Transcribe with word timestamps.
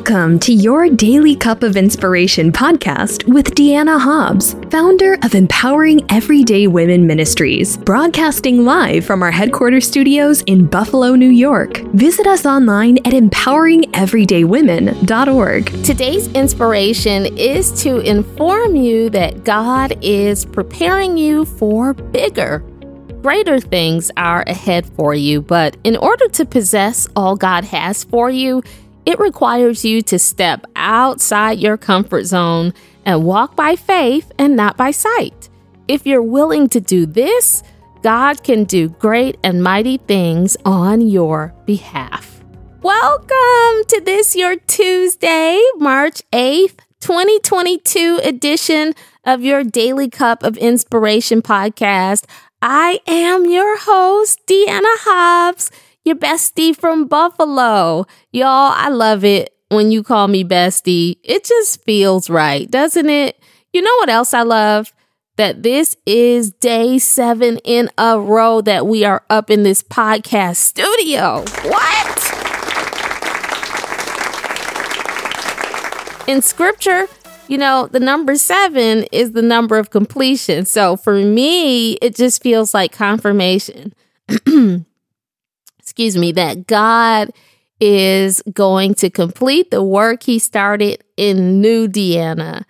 Welcome 0.00 0.40
to 0.40 0.52
your 0.54 0.88
Daily 0.88 1.36
Cup 1.36 1.62
of 1.62 1.76
Inspiration 1.76 2.50
podcast 2.52 3.28
with 3.28 3.54
Deanna 3.54 4.00
Hobbs, 4.00 4.56
founder 4.70 5.18
of 5.22 5.34
Empowering 5.34 6.10
Everyday 6.10 6.68
Women 6.68 7.06
Ministries, 7.06 7.76
broadcasting 7.76 8.64
live 8.64 9.04
from 9.04 9.22
our 9.22 9.30
headquarters 9.30 9.86
studios 9.86 10.40
in 10.46 10.64
Buffalo, 10.64 11.16
New 11.16 11.28
York. 11.28 11.82
Visit 11.92 12.26
us 12.26 12.46
online 12.46 12.96
at 13.04 13.12
empoweringeverydaywomen.org. 13.12 15.84
Today's 15.84 16.28
inspiration 16.28 17.26
is 17.36 17.70
to 17.82 17.98
inform 17.98 18.76
you 18.76 19.10
that 19.10 19.44
God 19.44 20.02
is 20.02 20.46
preparing 20.46 21.18
you 21.18 21.44
for 21.44 21.92
bigger. 21.92 22.64
Greater 23.20 23.60
things 23.60 24.10
are 24.16 24.44
ahead 24.46 24.86
for 24.94 25.12
you, 25.12 25.42
but 25.42 25.76
in 25.84 25.98
order 25.98 26.26
to 26.28 26.46
possess 26.46 27.06
all 27.14 27.36
God 27.36 27.64
has 27.64 28.04
for 28.04 28.30
you, 28.30 28.62
it 29.06 29.18
requires 29.18 29.84
you 29.84 30.02
to 30.02 30.18
step 30.18 30.66
outside 30.76 31.58
your 31.58 31.76
comfort 31.76 32.24
zone 32.24 32.74
and 33.04 33.24
walk 33.24 33.56
by 33.56 33.76
faith 33.76 34.30
and 34.38 34.56
not 34.56 34.76
by 34.76 34.90
sight. 34.90 35.48
If 35.88 36.06
you're 36.06 36.22
willing 36.22 36.68
to 36.68 36.80
do 36.80 37.06
this, 37.06 37.62
God 38.02 38.42
can 38.42 38.64
do 38.64 38.90
great 38.90 39.38
and 39.42 39.62
mighty 39.62 39.96
things 39.96 40.56
on 40.64 41.00
your 41.00 41.54
behalf. 41.64 42.42
Welcome 42.82 43.84
to 43.88 44.02
this, 44.04 44.36
your 44.36 44.56
Tuesday, 44.56 45.62
March 45.76 46.22
8th, 46.32 46.80
2022 47.00 48.20
edition 48.22 48.94
of 49.24 49.42
your 49.42 49.64
Daily 49.64 50.08
Cup 50.08 50.42
of 50.42 50.56
Inspiration 50.58 51.42
podcast. 51.42 52.24
I 52.62 53.00
am 53.06 53.46
your 53.46 53.78
host, 53.78 54.46
Deanna 54.46 54.96
Hobbs 55.00 55.70
your 56.04 56.16
bestie 56.16 56.76
from 56.76 57.06
Buffalo. 57.06 58.06
Y'all, 58.32 58.72
I 58.74 58.88
love 58.88 59.24
it 59.24 59.54
when 59.68 59.90
you 59.90 60.02
call 60.02 60.28
me 60.28 60.44
bestie. 60.44 61.16
It 61.22 61.44
just 61.44 61.82
feels 61.84 62.30
right, 62.30 62.70
doesn't 62.70 63.08
it? 63.08 63.40
You 63.72 63.82
know 63.82 63.94
what 63.96 64.08
else 64.08 64.34
I 64.34 64.42
love? 64.42 64.92
That 65.36 65.62
this 65.62 65.96
is 66.06 66.52
day 66.52 66.98
seven 66.98 67.58
in 67.58 67.88
a 67.96 68.18
row 68.18 68.60
that 68.62 68.86
we 68.86 69.04
are 69.04 69.24
up 69.30 69.50
in 69.50 69.62
this 69.62 69.82
podcast 69.82 70.56
studio. 70.56 71.44
What? 71.64 72.16
In 76.28 76.42
scripture, 76.42 77.06
you 77.48 77.58
know, 77.58 77.88
the 77.90 78.00
number 78.00 78.36
seven 78.36 79.04
is 79.12 79.32
the 79.32 79.42
number 79.42 79.78
of 79.78 79.90
completion. 79.90 80.66
So 80.66 80.96
for 80.96 81.14
me, 81.14 81.94
it 81.94 82.14
just 82.14 82.42
feels 82.42 82.74
like 82.74 82.92
confirmation. 82.92 83.94
excuse 85.90 86.16
me, 86.16 86.30
that 86.30 86.68
God 86.68 87.32
is 87.80 88.40
going 88.52 88.94
to 88.94 89.10
complete 89.10 89.72
the 89.72 89.82
work 89.82 90.22
he 90.22 90.38
started 90.38 91.02
in 91.16 91.60
New 91.60 91.88
Deanna. 91.88 92.62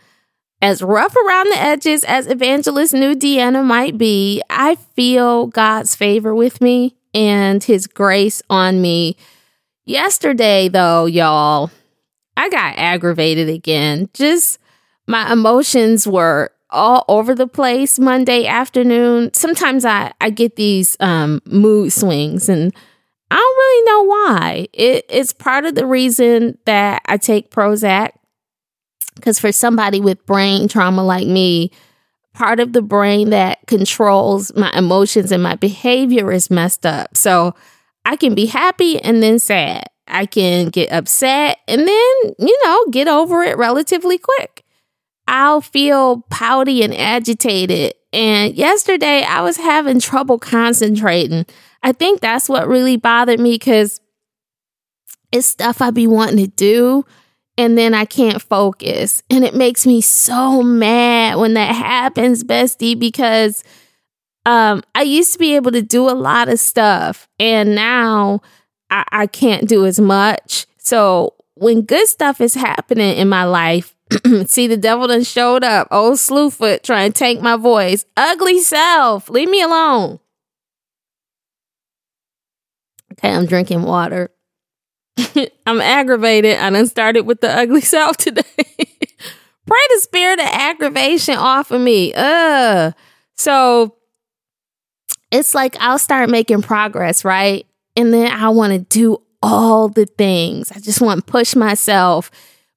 As 0.62 0.80
rough 0.80 1.14
around 1.14 1.50
the 1.50 1.58
edges 1.58 2.02
as 2.04 2.26
Evangelist 2.26 2.94
New 2.94 3.14
Deanna 3.14 3.62
might 3.62 3.98
be, 3.98 4.40
I 4.48 4.76
feel 4.76 5.48
God's 5.48 5.94
favor 5.94 6.34
with 6.34 6.62
me 6.62 6.96
and 7.12 7.62
his 7.62 7.86
grace 7.86 8.40
on 8.48 8.80
me. 8.80 9.16
Yesterday, 9.84 10.68
though, 10.68 11.04
y'all, 11.04 11.70
I 12.38 12.48
got 12.48 12.78
aggravated 12.78 13.50
again. 13.50 14.08
Just 14.14 14.58
my 15.06 15.30
emotions 15.30 16.06
were 16.06 16.52
all 16.70 17.04
over 17.06 17.34
the 17.34 17.46
place 17.46 17.98
Monday 17.98 18.46
afternoon. 18.46 19.34
Sometimes 19.34 19.84
I, 19.84 20.12
I 20.22 20.30
get 20.30 20.56
these 20.56 20.96
um, 21.00 21.42
mood 21.44 21.92
swings 21.92 22.48
and 22.48 22.72
I 23.30 23.36
don't 23.36 23.56
really 23.56 23.84
know 23.84 24.02
why. 24.04 24.68
It, 24.72 25.06
it's 25.08 25.32
part 25.32 25.64
of 25.64 25.74
the 25.74 25.86
reason 25.86 26.58
that 26.64 27.02
I 27.06 27.16
take 27.16 27.50
Prozac. 27.50 28.10
Because 29.14 29.38
for 29.38 29.52
somebody 29.52 30.00
with 30.00 30.24
brain 30.24 30.66
trauma 30.66 31.04
like 31.04 31.26
me, 31.26 31.70
part 32.32 32.58
of 32.60 32.72
the 32.72 32.82
brain 32.82 33.30
that 33.30 33.58
controls 33.66 34.54
my 34.56 34.72
emotions 34.72 35.30
and 35.30 35.42
my 35.42 35.56
behavior 35.56 36.32
is 36.32 36.50
messed 36.50 36.86
up. 36.86 37.16
So 37.16 37.54
I 38.04 38.16
can 38.16 38.34
be 38.34 38.46
happy 38.46 39.00
and 39.00 39.22
then 39.22 39.38
sad. 39.38 39.84
I 40.06 40.26
can 40.26 40.68
get 40.70 40.90
upset 40.90 41.58
and 41.68 41.80
then, 41.80 42.34
you 42.38 42.58
know, 42.64 42.86
get 42.86 43.08
over 43.08 43.42
it 43.42 43.56
relatively 43.56 44.18
quick. 44.18 44.64
I'll 45.28 45.60
feel 45.60 46.22
pouty 46.30 46.82
and 46.82 46.94
agitated. 46.94 47.94
And 48.12 48.54
yesterday 48.54 49.22
I 49.22 49.42
was 49.42 49.56
having 49.56 50.00
trouble 50.00 50.38
concentrating. 50.38 51.46
I 51.82 51.92
think 51.92 52.20
that's 52.20 52.48
what 52.48 52.68
really 52.68 52.96
bothered 52.96 53.40
me 53.40 53.52
because 53.52 54.00
it's 55.32 55.46
stuff 55.46 55.80
I 55.80 55.90
be 55.90 56.06
wanting 56.06 56.38
to 56.38 56.46
do 56.46 57.04
and 57.56 57.76
then 57.76 57.94
I 57.94 58.04
can't 58.04 58.40
focus. 58.40 59.22
And 59.30 59.44
it 59.44 59.54
makes 59.54 59.86
me 59.86 60.00
so 60.00 60.62
mad 60.62 61.38
when 61.38 61.54
that 61.54 61.74
happens, 61.74 62.42
bestie, 62.42 62.98
because 62.98 63.62
um, 64.46 64.82
I 64.94 65.02
used 65.02 65.32
to 65.34 65.38
be 65.38 65.54
able 65.56 65.72
to 65.72 65.82
do 65.82 66.08
a 66.08 66.12
lot 66.12 66.48
of 66.48 66.58
stuff 66.58 67.28
and 67.38 67.74
now 67.74 68.40
I, 68.90 69.04
I 69.12 69.26
can't 69.26 69.68
do 69.68 69.86
as 69.86 70.00
much. 70.00 70.66
So 70.78 71.34
when 71.54 71.82
good 71.82 72.08
stuff 72.08 72.40
is 72.40 72.54
happening 72.54 73.16
in 73.16 73.28
my 73.28 73.44
life, 73.44 73.94
see 74.46 74.66
the 74.66 74.76
devil 74.76 75.06
done 75.06 75.22
showed 75.22 75.62
up. 75.62 75.88
Old 75.90 76.14
Slewfoot 76.14 76.82
trying 76.82 77.12
to 77.12 77.18
take 77.18 77.40
my 77.40 77.56
voice. 77.56 78.04
Ugly 78.16 78.60
self, 78.60 79.28
leave 79.28 79.48
me 79.48 79.62
alone. 79.62 80.18
Okay, 83.12 83.32
I'm 83.32 83.46
drinking 83.46 83.82
water. 83.82 84.30
I'm 85.66 85.80
aggravated. 85.80 86.56
I 86.56 86.70
done 86.70 86.86
started 86.86 87.22
with 87.22 87.40
the 87.40 87.50
ugly 87.50 87.80
self 87.82 88.16
today. 88.16 88.42
Pray 88.56 89.80
the 89.94 90.00
spirit 90.00 90.40
of 90.40 90.46
aggravation 90.46 91.36
off 91.36 91.70
of 91.70 91.80
me. 91.80 92.12
Uh. 92.14 92.92
So 93.36 93.96
it's 95.30 95.54
like 95.54 95.76
I'll 95.80 95.98
start 95.98 96.30
making 96.30 96.62
progress, 96.62 97.24
right? 97.24 97.66
And 97.96 98.12
then 98.12 98.30
I 98.30 98.48
want 98.50 98.72
to 98.72 98.78
do 98.78 99.22
all 99.42 99.88
the 99.88 100.06
things. 100.06 100.70
I 100.72 100.80
just 100.80 101.00
want 101.00 101.24
to 101.24 101.30
push 101.30 101.54
myself. 101.54 102.30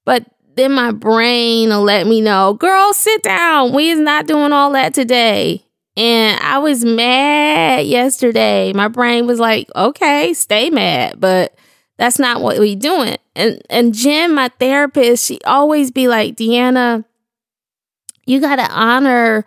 But 0.04 0.24
then 0.56 0.72
my 0.72 0.92
brain 0.92 1.70
will 1.70 1.82
let 1.82 2.06
me 2.06 2.20
know, 2.20 2.54
girl, 2.54 2.92
sit 2.92 3.22
down. 3.22 3.72
We 3.72 3.90
is 3.90 3.98
not 3.98 4.26
doing 4.26 4.52
all 4.52 4.72
that 4.72 4.94
today. 4.94 5.64
And 5.96 6.40
I 6.40 6.58
was 6.58 6.84
mad 6.84 7.86
yesterday. 7.86 8.72
My 8.72 8.88
brain 8.88 9.26
was 9.26 9.38
like, 9.38 9.68
okay, 9.76 10.34
stay 10.34 10.70
mad, 10.70 11.20
but 11.20 11.54
that's 11.98 12.18
not 12.18 12.40
what 12.40 12.58
we 12.58 12.74
doing. 12.74 13.16
And 13.36 13.62
and 13.70 13.94
Jen, 13.94 14.34
my 14.34 14.48
therapist, 14.58 15.24
she 15.24 15.38
always 15.44 15.90
be 15.92 16.08
like, 16.08 16.36
Deanna, 16.36 17.04
you 18.26 18.40
gotta 18.40 18.68
honor 18.70 19.44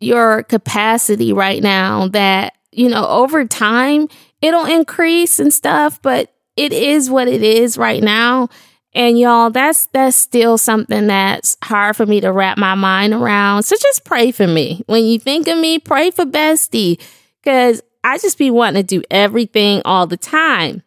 your 0.00 0.42
capacity 0.42 1.32
right 1.32 1.62
now 1.62 2.08
that, 2.08 2.54
you 2.72 2.88
know, 2.88 3.06
over 3.06 3.44
time 3.44 4.08
it'll 4.42 4.66
increase 4.66 5.38
and 5.38 5.52
stuff, 5.52 6.02
but 6.02 6.32
it 6.56 6.72
is 6.72 7.08
what 7.08 7.28
it 7.28 7.42
is 7.42 7.78
right 7.78 8.02
now. 8.02 8.48
And 8.96 9.18
y'all, 9.18 9.50
that's 9.50 9.86
that's 9.92 10.16
still 10.16 10.56
something 10.56 11.08
that's 11.08 11.58
hard 11.62 11.96
for 11.96 12.06
me 12.06 12.22
to 12.22 12.32
wrap 12.32 12.56
my 12.56 12.74
mind 12.74 13.12
around. 13.12 13.64
So 13.64 13.76
just 13.76 14.06
pray 14.06 14.32
for 14.32 14.46
me. 14.46 14.82
When 14.86 15.04
you 15.04 15.18
think 15.18 15.48
of 15.48 15.58
me, 15.58 15.78
pray 15.78 16.10
for 16.10 16.24
Bestie. 16.24 16.98
Cause 17.44 17.82
I 18.02 18.16
just 18.16 18.38
be 18.38 18.50
wanting 18.50 18.82
to 18.82 18.86
do 18.86 19.02
everything 19.10 19.82
all 19.84 20.06
the 20.06 20.16
time. 20.16 20.82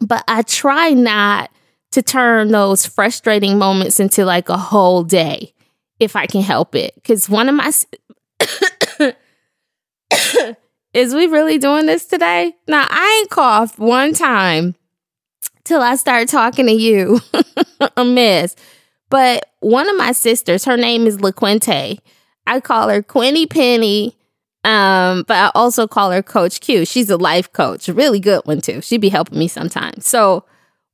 But 0.00 0.22
I 0.28 0.42
try 0.42 0.90
not 0.90 1.50
to 1.90 2.02
turn 2.02 2.52
those 2.52 2.86
frustrating 2.86 3.58
moments 3.58 3.98
into 3.98 4.24
like 4.24 4.48
a 4.48 4.56
whole 4.56 5.02
day 5.02 5.54
if 5.98 6.14
I 6.14 6.26
can 6.26 6.42
help 6.42 6.76
it. 6.76 6.94
Cause 7.02 7.28
one 7.28 7.48
of 7.48 7.56
my 7.56 7.72
is 10.94 11.16
we 11.16 11.26
really 11.26 11.58
doing 11.58 11.86
this 11.86 12.06
today? 12.06 12.54
Now 12.68 12.86
I 12.88 13.22
ain't 13.22 13.30
coughed 13.30 13.80
one 13.80 14.12
time 14.12 14.76
till 15.68 15.82
I 15.82 15.96
start 15.96 16.28
talking 16.28 16.66
to 16.66 16.72
you. 16.72 17.20
a 17.96 18.04
mess. 18.04 18.56
But 19.10 19.50
one 19.60 19.88
of 19.88 19.96
my 19.96 20.12
sisters, 20.12 20.64
her 20.64 20.76
name 20.76 21.06
is 21.06 21.18
LaQuinte. 21.18 21.98
I 22.46 22.60
call 22.60 22.88
her 22.88 23.02
Quinny 23.02 23.46
Penny. 23.46 24.16
Um, 24.64 25.24
but 25.28 25.36
I 25.36 25.50
also 25.54 25.86
call 25.86 26.10
her 26.10 26.22
Coach 26.22 26.60
Q. 26.60 26.84
She's 26.84 27.08
a 27.10 27.16
life 27.16 27.52
coach, 27.52 27.88
really 27.88 28.18
good 28.18 28.42
one 28.44 28.60
too. 28.60 28.80
She'd 28.80 29.00
be 29.00 29.08
helping 29.08 29.38
me 29.38 29.46
sometimes. 29.46 30.06
So 30.06 30.44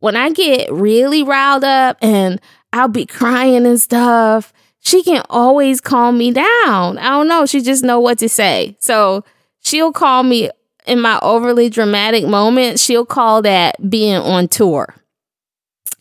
when 0.00 0.16
I 0.16 0.30
get 0.30 0.70
really 0.70 1.22
riled 1.22 1.64
up 1.64 1.96
and 2.02 2.40
I'll 2.72 2.88
be 2.88 3.06
crying 3.06 3.66
and 3.66 3.80
stuff, 3.80 4.52
she 4.80 5.02
can 5.02 5.22
always 5.30 5.80
calm 5.80 6.18
me 6.18 6.30
down. 6.30 6.98
I 6.98 7.08
don't 7.08 7.26
know. 7.26 7.46
She 7.46 7.62
just 7.62 7.82
know 7.82 7.98
what 7.98 8.18
to 8.18 8.28
say. 8.28 8.76
So 8.80 9.24
she'll 9.60 9.92
call 9.92 10.24
me 10.24 10.50
in 10.84 11.00
my 11.00 11.18
overly 11.22 11.68
dramatic 11.70 12.26
moment, 12.26 12.78
she'll 12.78 13.06
call 13.06 13.42
that 13.42 13.76
being 13.88 14.16
on 14.16 14.48
tour. 14.48 14.94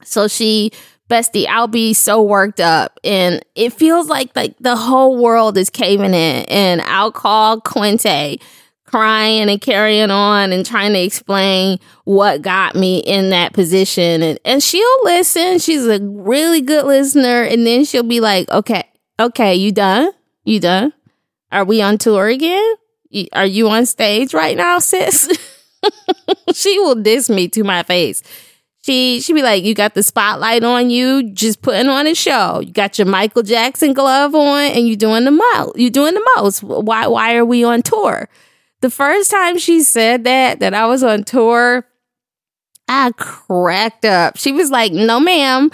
So 0.03 0.27
she, 0.27 0.71
bestie, 1.09 1.47
I'll 1.47 1.67
be 1.67 1.93
so 1.93 2.21
worked 2.21 2.59
up 2.59 2.99
and 3.03 3.43
it 3.55 3.73
feels 3.73 4.07
like 4.07 4.35
like 4.35 4.57
the 4.59 4.75
whole 4.75 5.17
world 5.17 5.57
is 5.57 5.69
caving 5.69 6.13
in. 6.13 6.45
And 6.45 6.81
I'll 6.81 7.11
call 7.11 7.61
Quinte 7.61 8.41
crying 8.93 9.49
and 9.49 9.59
carrying 9.59 10.11
on 10.11 10.51
and 10.51 10.63
trying 10.63 10.93
to 10.93 10.99
explain 10.99 11.79
what 12.03 12.43
got 12.43 12.75
me 12.75 12.99
in 12.99 13.31
that 13.31 13.51
position. 13.51 14.21
And, 14.21 14.39
and 14.45 14.61
she'll 14.61 15.03
listen. 15.03 15.57
She's 15.57 15.87
a 15.87 15.99
really 15.99 16.61
good 16.61 16.85
listener. 16.85 17.41
And 17.41 17.65
then 17.65 17.85
she'll 17.85 18.03
be 18.03 18.19
like, 18.19 18.47
okay, 18.51 18.83
okay, 19.19 19.55
you 19.55 19.71
done? 19.71 20.11
You 20.43 20.59
done? 20.59 20.93
Are 21.51 21.65
we 21.65 21.81
on 21.81 21.97
tour 21.97 22.27
again? 22.27 22.75
Are 23.33 23.45
you 23.45 23.69
on 23.69 23.85
stage 23.85 24.33
right 24.33 24.57
now, 24.57 24.79
sis? 24.79 25.29
she 26.53 26.79
will 26.79 26.95
diss 26.95 27.29
me 27.29 27.47
to 27.49 27.63
my 27.63 27.83
face. 27.83 28.23
She 28.85 29.21
she 29.21 29.31
be 29.31 29.41
like, 29.41 29.63
you 29.63 29.73
got 29.73 29.93
the 29.93 30.03
spotlight 30.03 30.63
on 30.63 30.89
you, 30.89 31.31
just 31.31 31.61
putting 31.61 31.87
on 31.87 32.05
a 32.05 32.13
show. 32.13 32.59
You 32.59 32.73
got 32.73 32.97
your 32.99 33.07
Michael 33.07 33.43
Jackson 33.43 33.93
glove 33.93 34.35
on, 34.35 34.71
and 34.71 34.87
you 34.87 34.97
doing 34.97 35.23
the 35.23 35.31
most. 35.31 35.77
You 35.77 35.89
doing 35.89 36.13
the 36.13 36.29
most. 36.35 36.63
Why 36.63 37.07
why 37.07 37.35
are 37.35 37.45
we 37.45 37.63
on 37.63 37.81
tour? 37.81 38.27
The 38.81 38.89
first 38.89 39.31
time 39.31 39.57
she 39.57 39.83
said 39.83 40.25
that 40.25 40.59
that 40.59 40.73
I 40.73 40.85
was 40.87 41.01
on 41.01 41.23
tour, 41.23 41.87
I 42.89 43.11
cracked 43.11 44.03
up. 44.03 44.35
She 44.35 44.51
was 44.51 44.69
like, 44.69 44.91
"No, 44.91 45.19
ma'am." 45.19 45.71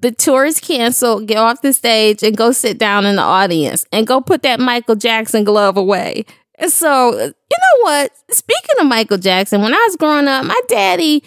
The 0.00 0.10
tour 0.10 0.44
is 0.44 0.58
canceled. 0.58 1.28
Get 1.28 1.36
off 1.36 1.62
the 1.62 1.72
stage 1.72 2.24
and 2.24 2.36
go 2.36 2.50
sit 2.50 2.76
down 2.76 3.06
in 3.06 3.14
the 3.14 3.22
audience 3.22 3.86
and 3.92 4.04
go 4.04 4.20
put 4.20 4.42
that 4.42 4.58
Michael 4.58 4.96
Jackson 4.96 5.44
glove 5.44 5.76
away. 5.76 6.24
So, 6.68 7.10
uh, 7.10 7.22
you 7.22 7.58
know 7.58 7.82
what? 7.82 8.12
Speaking 8.30 8.76
of 8.80 8.86
Michael 8.86 9.18
Jackson, 9.18 9.62
when 9.62 9.74
I 9.74 9.86
was 9.88 9.96
growing 9.96 10.28
up, 10.28 10.44
my 10.44 10.60
daddy 10.68 11.22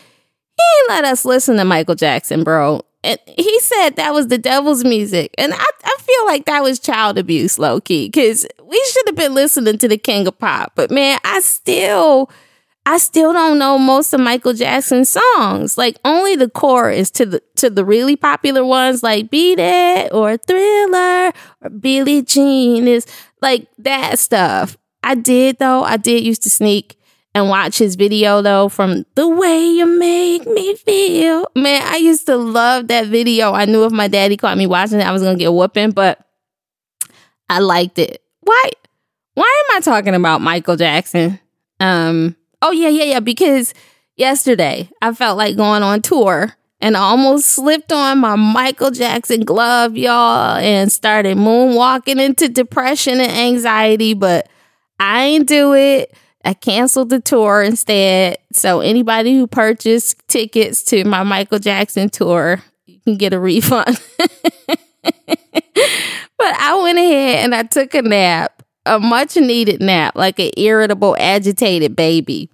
he 0.57 0.63
let 0.87 1.05
us 1.05 1.25
listen 1.25 1.57
to 1.57 1.65
Michael 1.65 1.95
Jackson, 1.95 2.43
bro. 2.43 2.81
And 3.03 3.19
he 3.27 3.59
said 3.59 3.91
that 3.91 4.13
was 4.13 4.27
the 4.27 4.37
devil's 4.37 4.83
music. 4.83 5.33
And 5.37 5.53
I, 5.53 5.69
I 5.83 5.97
feel 5.99 6.25
like 6.25 6.45
that 6.45 6.63
was 6.63 6.79
child 6.79 7.17
abuse, 7.17 7.59
low 7.59 7.79
key, 7.79 8.07
because 8.07 8.47
we 8.63 8.83
should 8.91 9.07
have 9.07 9.15
been 9.15 9.35
listening 9.35 9.77
to 9.79 9.87
the 9.87 9.97
King 9.97 10.27
of 10.27 10.39
Pop. 10.39 10.71
But 10.75 10.89
man, 10.89 11.19
I 11.23 11.41
still, 11.41 12.31
I 12.85 12.97
still 12.97 13.31
don't 13.31 13.59
know 13.59 13.77
most 13.77 14.13
of 14.13 14.21
Michael 14.21 14.53
Jackson's 14.53 15.09
songs. 15.09 15.77
Like 15.77 15.97
only 16.03 16.35
the 16.35 16.49
chorus 16.49 17.11
to 17.11 17.25
the 17.25 17.43
to 17.57 17.69
the 17.69 17.85
really 17.85 18.15
popular 18.15 18.65
ones 18.65 19.03
like 19.03 19.29
Beat 19.29 19.59
It 19.59 20.11
or 20.11 20.37
Thriller 20.37 21.31
or 21.61 21.69
Billie 21.69 22.23
Jean 22.23 22.87
is 22.87 23.05
like 23.41 23.67
that 23.77 24.17
stuff. 24.17 24.77
I 25.05 25.13
did 25.15 25.59
though. 25.59 25.83
I 25.83 25.97
did 25.97 26.25
used 26.25 26.43
to 26.43 26.49
sneak 26.49 26.97
and 27.35 27.47
watch 27.47 27.77
his 27.77 27.95
video 27.95 28.41
though 28.41 28.69
from 28.69 29.05
the 29.13 29.27
way 29.27 29.63
you 29.67 29.85
make 29.85 30.47
me 30.47 30.75
feel. 30.75 31.47
Man, 31.55 31.83
I 31.85 31.97
used 31.97 32.25
to 32.25 32.35
love 32.37 32.87
that 32.87 33.07
video. 33.07 33.53
I 33.53 33.65
knew 33.65 33.85
if 33.85 33.91
my 33.91 34.07
daddy 34.07 34.35
caught 34.35 34.57
me 34.57 34.65
watching 34.65 34.99
it, 34.99 35.05
I 35.05 35.11
was 35.11 35.21
gonna 35.21 35.37
get 35.37 35.53
whooping, 35.53 35.91
but 35.91 36.19
I 37.47 37.59
liked 37.59 37.99
it. 37.99 38.23
Why 38.41 38.71
why 39.35 39.63
am 39.69 39.77
I 39.77 39.79
talking 39.81 40.15
about 40.15 40.41
Michael 40.41 40.75
Jackson? 40.75 41.39
Um 41.79 42.35
oh 42.63 42.71
yeah, 42.71 42.89
yeah, 42.89 43.03
yeah, 43.03 43.19
because 43.19 43.75
yesterday 44.15 44.89
I 45.03 45.13
felt 45.13 45.37
like 45.37 45.55
going 45.55 45.83
on 45.83 46.01
tour 46.01 46.55
and 46.81 46.97
I 46.97 47.01
almost 47.01 47.47
slipped 47.49 47.91
on 47.91 48.19
my 48.19 48.35
Michael 48.35 48.91
Jackson 48.91 49.41
glove, 49.41 49.95
y'all, 49.95 50.57
and 50.57 50.91
started 50.91 51.37
moonwalking 51.37 52.19
into 52.19 52.49
depression 52.49 53.19
and 53.19 53.31
anxiety, 53.31 54.15
but 54.15 54.49
I 54.99 55.23
ain't 55.23 55.47
do 55.47 55.73
it. 55.73 56.13
I 56.43 56.53
canceled 56.53 57.09
the 57.09 57.19
tour 57.19 57.63
instead. 57.63 58.37
So 58.53 58.79
anybody 58.79 59.35
who 59.35 59.47
purchased 59.47 60.25
tickets 60.27 60.83
to 60.85 61.03
my 61.03 61.23
Michael 61.23 61.59
Jackson 61.59 62.09
tour, 62.09 62.61
you 62.85 62.99
can 62.99 63.17
get 63.17 63.33
a 63.33 63.39
refund. 63.39 63.99
but 64.17 64.79
I 66.39 66.79
went 66.83 66.99
ahead 66.99 67.43
and 67.43 67.55
I 67.55 67.63
took 67.63 67.95
a 67.95 68.03
nap, 68.03 68.61
a 68.85 68.99
much 68.99 69.35
needed 69.35 69.81
nap, 69.81 70.15
like 70.15 70.39
an 70.39 70.51
irritable, 70.55 71.15
agitated 71.19 71.95
baby. 71.95 72.49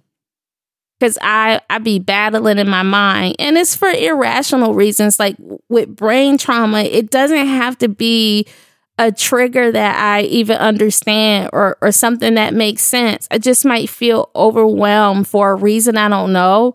Cause 0.98 1.18
I 1.20 1.60
I 1.68 1.78
be 1.78 1.98
battling 1.98 2.58
in 2.60 2.68
my 2.68 2.84
mind, 2.84 3.34
and 3.40 3.58
it's 3.58 3.74
for 3.74 3.88
irrational 3.88 4.72
reasons. 4.72 5.18
Like 5.18 5.34
with 5.68 5.96
brain 5.96 6.38
trauma, 6.38 6.82
it 6.82 7.10
doesn't 7.10 7.48
have 7.48 7.76
to 7.78 7.88
be 7.88 8.46
a 8.98 9.10
trigger 9.10 9.72
that 9.72 9.98
I 9.98 10.22
even 10.22 10.56
understand 10.58 11.50
or 11.52 11.76
or 11.80 11.92
something 11.92 12.34
that 12.34 12.54
makes 12.54 12.82
sense. 12.82 13.26
I 13.30 13.38
just 13.38 13.64
might 13.64 13.88
feel 13.88 14.30
overwhelmed 14.36 15.26
for 15.26 15.52
a 15.52 15.54
reason 15.54 15.96
I 15.96 16.08
don't 16.08 16.32
know. 16.32 16.74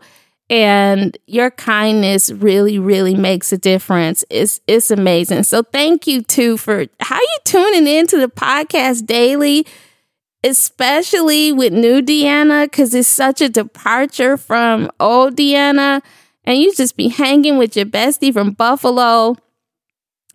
And 0.50 1.18
your 1.28 1.52
kindness 1.52 2.32
really, 2.32 2.80
really 2.80 3.16
makes 3.16 3.52
a 3.52 3.58
difference. 3.58 4.24
It's 4.30 4.62
it's 4.68 4.92
amazing. 4.92 5.44
So 5.44 5.62
thank 5.62 6.08
you 6.08 6.22
too 6.22 6.58
for 6.58 6.86
how 7.00 7.20
you 7.20 7.38
tuning 7.46 7.88
into 7.88 8.18
the 8.18 8.30
podcast 8.30 9.06
daily, 9.06 9.66
especially 10.44 11.52
with 11.52 11.74
new 11.74 12.02
Deanna, 12.02 12.66
because 12.66 12.94
it's 12.94 13.08
such 13.08 13.42
a 13.42 13.50
departure 13.50 14.38
from 14.38 14.90
old 15.00 15.36
Deanna. 15.36 16.02
And 16.46 16.58
you 16.60 16.74
just 16.74 16.96
be 16.96 17.10
hanging 17.10 17.58
with 17.58 17.76
your 17.76 17.86
bestie 17.86 18.32
from 18.34 18.52
Buffalo 18.52 19.36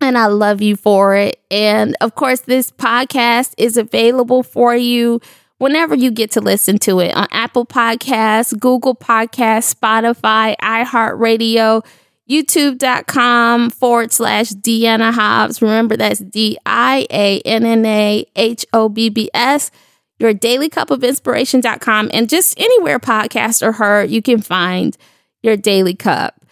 and 0.03 0.19
I 0.19 0.27
love 0.27 0.61
you 0.61 0.77
for 0.77 1.17
it. 1.17 1.41
And 1.51 1.97
of 2.01 2.15
course, 2.15 2.41
this 2.41 2.71
podcast 2.71 3.55
is 3.57 3.77
available 3.77 4.43
for 4.43 4.75
you 4.75 5.21
whenever 5.59 5.95
you 5.95 6.11
get 6.11 6.33
to 6.33 6.41
listen 6.41 6.77
to 6.77 6.99
it 7.01 7.15
on 7.15 7.29
Apple 7.31 7.65
Podcasts, 7.65 8.59
Google 8.59 8.97
Podcasts, 8.97 9.75
Spotify, 9.75 10.57
iHeartRadio, 10.61 11.85
youtube.com 12.29 13.71
forward 13.71 14.13
slash 14.13 14.51
Deanna 14.51 15.13
Hobbs. 15.13 15.63
Remember, 15.63 15.97
that's 15.97 16.21
D 16.21 16.59
I 16.67 17.07
A 17.11 17.41
N 17.43 17.65
N 17.65 17.87
A 17.87 18.27
H 18.35 18.67
O 18.73 18.89
B 18.89 19.09
B 19.09 19.31
S. 19.35 19.71
Your 20.19 20.35
daily 20.35 20.69
cup 20.69 20.91
of 20.91 21.03
inspiration.com 21.03 22.11
and 22.13 22.29
just 22.29 22.59
anywhere 22.59 22.99
podcast 22.99 23.65
are 23.65 23.73
heard, 23.73 24.11
you 24.11 24.23
can 24.23 24.41
find 24.41 24.97
your 25.43 25.57
daily 25.57 25.95
cup. 25.95 26.45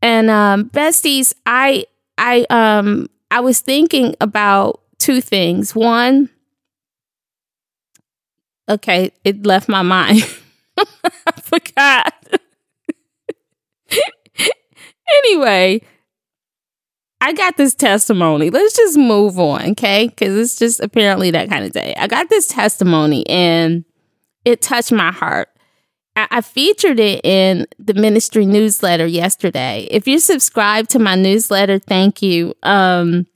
And 0.00 0.28
um, 0.28 0.70
besties, 0.70 1.32
I 1.46 1.84
I 2.18 2.46
um 2.50 3.08
I 3.30 3.40
was 3.40 3.60
thinking 3.60 4.14
about 4.20 4.80
two 4.98 5.20
things. 5.20 5.74
One, 5.74 6.28
okay, 8.68 9.10
it 9.24 9.46
left 9.46 9.68
my 9.68 9.82
mind. 9.82 10.22
I 10.78 11.40
forgot. 11.40 12.14
anyway, 15.24 15.80
I 17.20 17.32
got 17.32 17.56
this 17.56 17.74
testimony. 17.74 18.50
Let's 18.50 18.76
just 18.76 18.98
move 18.98 19.38
on, 19.38 19.70
okay? 19.72 20.08
Because 20.08 20.36
it's 20.36 20.56
just 20.56 20.80
apparently 20.80 21.30
that 21.30 21.48
kind 21.48 21.64
of 21.64 21.72
day. 21.72 21.94
I 21.96 22.08
got 22.08 22.28
this 22.28 22.48
testimony 22.48 23.26
and 23.28 23.84
it 24.44 24.60
touched 24.60 24.90
my 24.90 25.12
heart. 25.12 25.48
I, 26.14 26.40
featured 26.42 27.00
it 27.00 27.24
in 27.24 27.66
the 27.78 27.94
ministry 27.94 28.44
newsletter 28.44 29.06
yesterday. 29.06 29.88
If 29.90 30.06
you 30.06 30.18
subscribe 30.18 30.88
to 30.88 30.98
my 30.98 31.14
newsletter, 31.14 31.78
thank 31.78 32.20
you. 32.20 32.54
Um, 32.62 33.26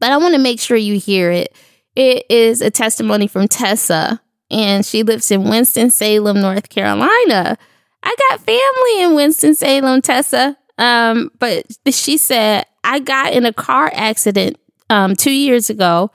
but 0.00 0.10
I 0.10 0.16
want 0.16 0.34
to 0.34 0.40
make 0.40 0.60
sure 0.60 0.76
you 0.76 0.98
hear 0.98 1.30
it. 1.30 1.54
It 1.94 2.24
is 2.28 2.60
a 2.60 2.70
testimony 2.70 3.26
from 3.26 3.46
Tessa, 3.46 4.20
and 4.50 4.84
she 4.84 5.02
lives 5.02 5.30
in 5.30 5.48
Winston-Salem, 5.48 6.40
North 6.40 6.68
Carolina. 6.70 7.56
I 8.02 8.16
got 8.28 8.40
family 8.40 9.02
in 9.02 9.14
Winston-Salem, 9.14 10.02
Tessa. 10.02 10.56
Um, 10.78 11.30
but 11.38 11.66
she 11.90 12.16
said, 12.16 12.66
I 12.82 12.98
got 12.98 13.32
in 13.32 13.46
a 13.46 13.52
car 13.52 13.92
accident 13.94 14.58
um, 14.90 15.14
two 15.14 15.30
years 15.30 15.70
ago 15.70 16.10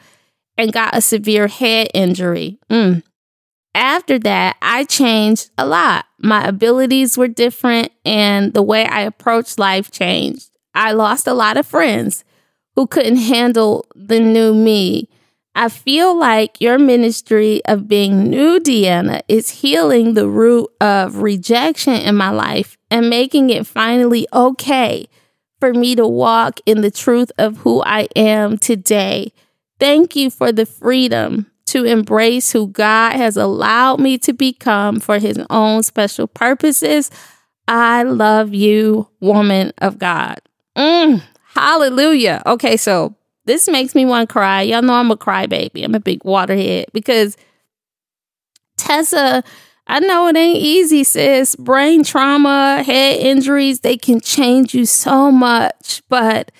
and 0.58 0.74
got 0.74 0.98
a 0.98 1.02
severe 1.02 1.48
head 1.48 1.90
injury. 1.94 2.60
Mm 2.70 3.04
after 3.78 4.18
that, 4.20 4.58
I 4.62 4.86
changed 4.86 5.52
a 5.58 5.66
lot. 5.66 6.06
My 6.18 6.44
abilities 6.44 7.16
were 7.16 7.28
different 7.28 7.92
and 8.04 8.54
the 8.54 8.64
way 8.64 8.86
I 8.86 9.02
approached 9.02 9.60
life 9.60 9.92
changed. 9.92 10.50
I 10.74 10.94
lost 10.94 11.28
a 11.28 11.34
lot 11.34 11.58
of 11.58 11.68
friends 11.68 12.26
who 12.76 12.88
couldn't 12.88 13.18
handle 13.18 13.86
the 13.96 14.20
new 14.20 14.56
me. 14.56 15.10
I 15.54 15.70
feel 15.70 16.18
like 16.18 16.60
your 16.60 16.80
ministry 16.80 17.64
of 17.66 17.88
being 17.88 18.30
new 18.30 18.60
Deanna 18.60 19.22
is 19.28 19.62
healing 19.62 20.14
the 20.14 20.28
root 20.28 20.70
of 20.82 21.18
rejection 21.18 21.94
in 21.94 22.16
my 22.16 22.32
life 22.32 22.78
and 22.90 23.10
making 23.10 23.52
it 23.52 23.68
finally 23.68 24.28
okay 24.34 25.08
for 25.60 25.74
me 25.74 25.96
to 25.96 26.08
walk 26.08 26.60
in 26.66 26.82
the 26.82 26.92
truth 26.92 27.32
of 27.38 27.58
who 27.58 27.84
I 27.84 28.08
am 28.16 28.58
today. 28.58 29.34
Thank 29.80 30.16
you 30.16 30.32
for 30.32 30.52
the 30.52 30.66
freedom 30.66 31.48
to 31.68 31.84
embrace 31.84 32.52
who 32.52 32.68
God 32.68 33.14
has 33.14 33.38
allowed 33.38 34.00
me 34.00 34.18
to 34.20 34.34
become 34.34 35.00
for 35.00 35.20
his 35.20 35.40
own 35.50 35.84
special 35.84 36.28
purposes. 36.28 37.12
I 37.68 38.04
love 38.04 38.54
you, 38.54 39.08
woman 39.20 39.74
of 39.80 40.00
God. 40.00 40.40
Mm, 40.78 41.22
hallelujah. 41.54 42.42
Okay, 42.46 42.78
so 42.78 43.16
this 43.46 43.68
makes 43.68 43.96
me 43.96 44.06
want 44.06 44.28
to 44.30 44.34
cry. 44.34 44.62
Y'all 44.62 44.82
know 44.82 44.94
I'm 44.94 45.12
a 45.12 45.18
crybaby. 45.18 45.84
I'm 45.84 45.96
a 45.96 46.00
big 46.00 46.24
waterhead 46.24 46.86
because 46.94 47.38
Tessa, 48.78 49.44
I 49.88 50.00
know 50.00 50.28
it 50.28 50.38
ain't 50.38 50.60
easy, 50.60 51.04
sis. 51.04 51.56
Brain 51.56 52.04
trauma, 52.04 52.84
head 52.84 53.20
injuries, 53.20 53.82
they 53.82 53.98
can 53.98 54.22
change 54.22 54.74
you 54.74 54.86
so 54.86 55.32
much. 55.32 56.02
But 56.10 56.52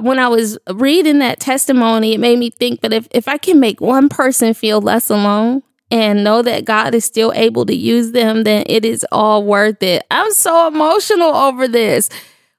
when 0.00 0.18
I 0.18 0.28
was 0.28 0.58
reading 0.72 1.18
that 1.20 1.40
testimony, 1.40 2.14
it 2.14 2.20
made 2.20 2.38
me 2.38 2.50
think, 2.50 2.80
but 2.80 2.92
if, 2.92 3.08
if 3.10 3.28
I 3.28 3.38
can 3.38 3.60
make 3.60 3.80
one 3.80 4.08
person 4.08 4.54
feel 4.54 4.80
less 4.80 5.10
alone 5.10 5.62
and 5.90 6.24
know 6.24 6.42
that 6.42 6.64
God 6.64 6.94
is 6.94 7.04
still 7.04 7.32
able 7.34 7.66
to 7.66 7.74
use 7.74 8.12
them, 8.12 8.44
then 8.44 8.64
it 8.66 8.84
is 8.84 9.06
all 9.12 9.44
worth 9.44 9.82
it. 9.82 10.04
I'm 10.10 10.32
so 10.32 10.66
emotional 10.66 11.34
over 11.34 11.68
this. 11.68 12.08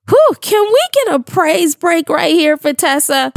Whew, 0.09 0.35
can 0.41 0.63
we 0.63 0.87
get 0.93 1.15
a 1.15 1.19
praise 1.19 1.75
break 1.75 2.07
right 2.07 2.33
here 2.33 2.55
for 2.55 2.73
Tessa? 2.73 3.31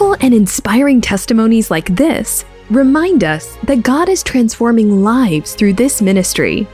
Powerful 0.00 0.24
and 0.24 0.32
inspiring 0.32 1.02
testimonies 1.02 1.70
like 1.70 1.94
this 1.94 2.46
remind 2.70 3.22
us 3.22 3.58
that 3.64 3.82
God 3.82 4.08
is 4.08 4.22
transforming 4.22 5.04
lives 5.04 5.54
through 5.54 5.74
this 5.74 6.00
ministry. 6.00 6.66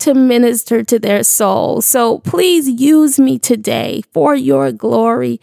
to 0.00 0.14
minister 0.14 0.82
to 0.84 0.98
their 0.98 1.22
soul. 1.24 1.80
So 1.80 2.18
please 2.18 2.68
use 2.68 3.18
me 3.18 3.38
today 3.38 4.02
for 4.12 4.34
your 4.34 4.72
glory. 4.72 5.40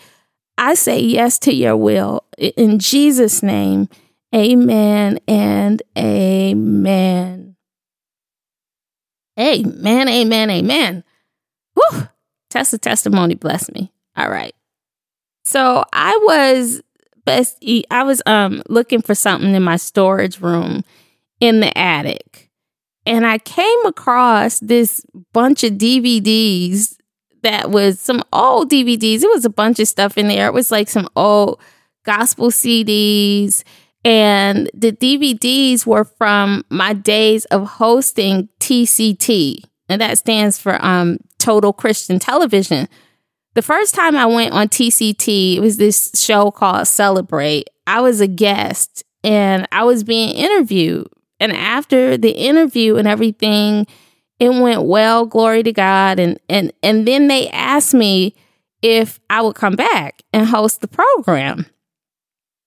I 0.57 0.73
say 0.75 0.99
yes 0.99 1.39
to 1.39 1.53
your 1.53 1.75
will. 1.75 2.25
In 2.37 2.79
Jesus' 2.79 3.41
name, 3.41 3.89
amen 4.33 5.19
and 5.27 5.81
amen. 5.97 7.55
Amen, 9.39 10.07
amen, 10.07 10.49
amen. 10.49 11.03
Whew, 11.89 12.07
Tessa 12.49 12.77
testimony 12.77 13.35
bless 13.35 13.71
me. 13.71 13.91
All 14.15 14.29
right. 14.29 14.53
So 15.43 15.83
I 15.93 16.19
was 16.23 16.81
best 17.25 17.63
I 17.89 18.03
was 18.03 18.21
um 18.25 18.61
looking 18.67 19.01
for 19.01 19.15
something 19.15 19.53
in 19.53 19.63
my 19.63 19.77
storage 19.77 20.39
room 20.39 20.83
in 21.39 21.59
the 21.59 21.75
attic. 21.77 22.49
And 23.05 23.25
I 23.25 23.39
came 23.39 23.85
across 23.85 24.59
this 24.59 25.03
bunch 25.33 25.63
of 25.63 25.73
DVDs 25.73 26.97
that 27.41 27.71
was 27.71 27.99
some 27.99 28.21
old 28.31 28.69
DVDs. 28.69 29.23
It 29.23 29.31
was 29.33 29.45
a 29.45 29.49
bunch 29.49 29.79
of 29.79 29.87
stuff 29.87 30.17
in 30.17 30.27
there. 30.27 30.45
It 30.45 30.53
was 30.53 30.69
like 30.69 30.87
some 30.87 31.09
old 31.15 31.59
gospel 32.05 32.49
CDs 32.49 33.63
and 34.03 34.69
the 34.73 34.91
DVDs 34.91 35.85
were 35.85 36.05
from 36.05 36.63
my 36.69 36.93
days 36.93 37.45
of 37.45 37.67
hosting 37.67 38.49
TCT 38.59 39.63
and 39.89 40.01
that 40.01 40.17
stands 40.17 40.57
for 40.57 40.83
um, 40.83 41.17
Total 41.41 41.73
Christian 41.73 42.19
Television. 42.19 42.87
The 43.53 43.61
first 43.61 43.93
time 43.93 44.15
I 44.15 44.25
went 44.25 44.53
on 44.53 44.69
TCT, 44.69 45.57
it 45.57 45.59
was 45.59 45.77
this 45.77 46.11
show 46.15 46.51
called 46.51 46.87
Celebrate. 46.87 47.69
I 47.85 47.99
was 47.99 48.21
a 48.21 48.27
guest 48.27 49.03
and 49.23 49.67
I 49.71 49.83
was 49.83 50.03
being 50.03 50.35
interviewed. 50.35 51.07
And 51.39 51.51
after 51.51 52.17
the 52.17 52.31
interview 52.31 52.95
and 52.95 53.07
everything, 53.07 53.87
it 54.39 54.49
went 54.49 54.83
well, 54.83 55.25
glory 55.25 55.63
to 55.63 55.73
God. 55.73 56.19
And 56.19 56.39
and 56.47 56.71
and 56.81 57.07
then 57.07 57.27
they 57.27 57.49
asked 57.49 57.93
me 57.93 58.35
if 58.81 59.19
I 59.29 59.41
would 59.41 59.55
come 59.55 59.75
back 59.75 60.21
and 60.31 60.47
host 60.47 60.81
the 60.81 60.87
program. 60.87 61.65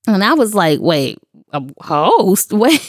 And 0.07 0.23
I 0.23 0.35
was 0.35 0.55
like, 0.55 0.81
wait, 0.81 1.19
a 1.55 1.63
host? 1.81 2.53
Wait, 2.53 2.81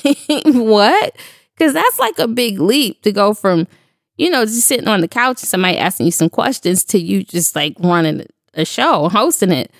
what? 0.46 1.16
Because 1.56 1.74
that's 1.74 2.00
like 2.00 2.20
a 2.20 2.28
big 2.28 2.60
leap 2.60 3.02
to 3.04 3.12
go 3.14 3.34
from 3.34 3.68
you 4.18 4.30
know, 4.30 4.46
just 4.46 4.68
sitting 4.68 4.88
on 4.88 5.02
the 5.02 5.08
couch 5.08 5.42
and 5.42 5.50
somebody 5.50 5.78
asking 5.78 6.08
you 6.08 6.12
some 6.12 6.30
questions 6.30 6.84
to 6.86 7.00
you 7.00 7.24
just 7.24 7.56
like 7.56 7.76
running 7.80 8.26
a 8.54 8.66
show, 8.66 9.10
hosting 9.10 9.52
it. 9.52 9.72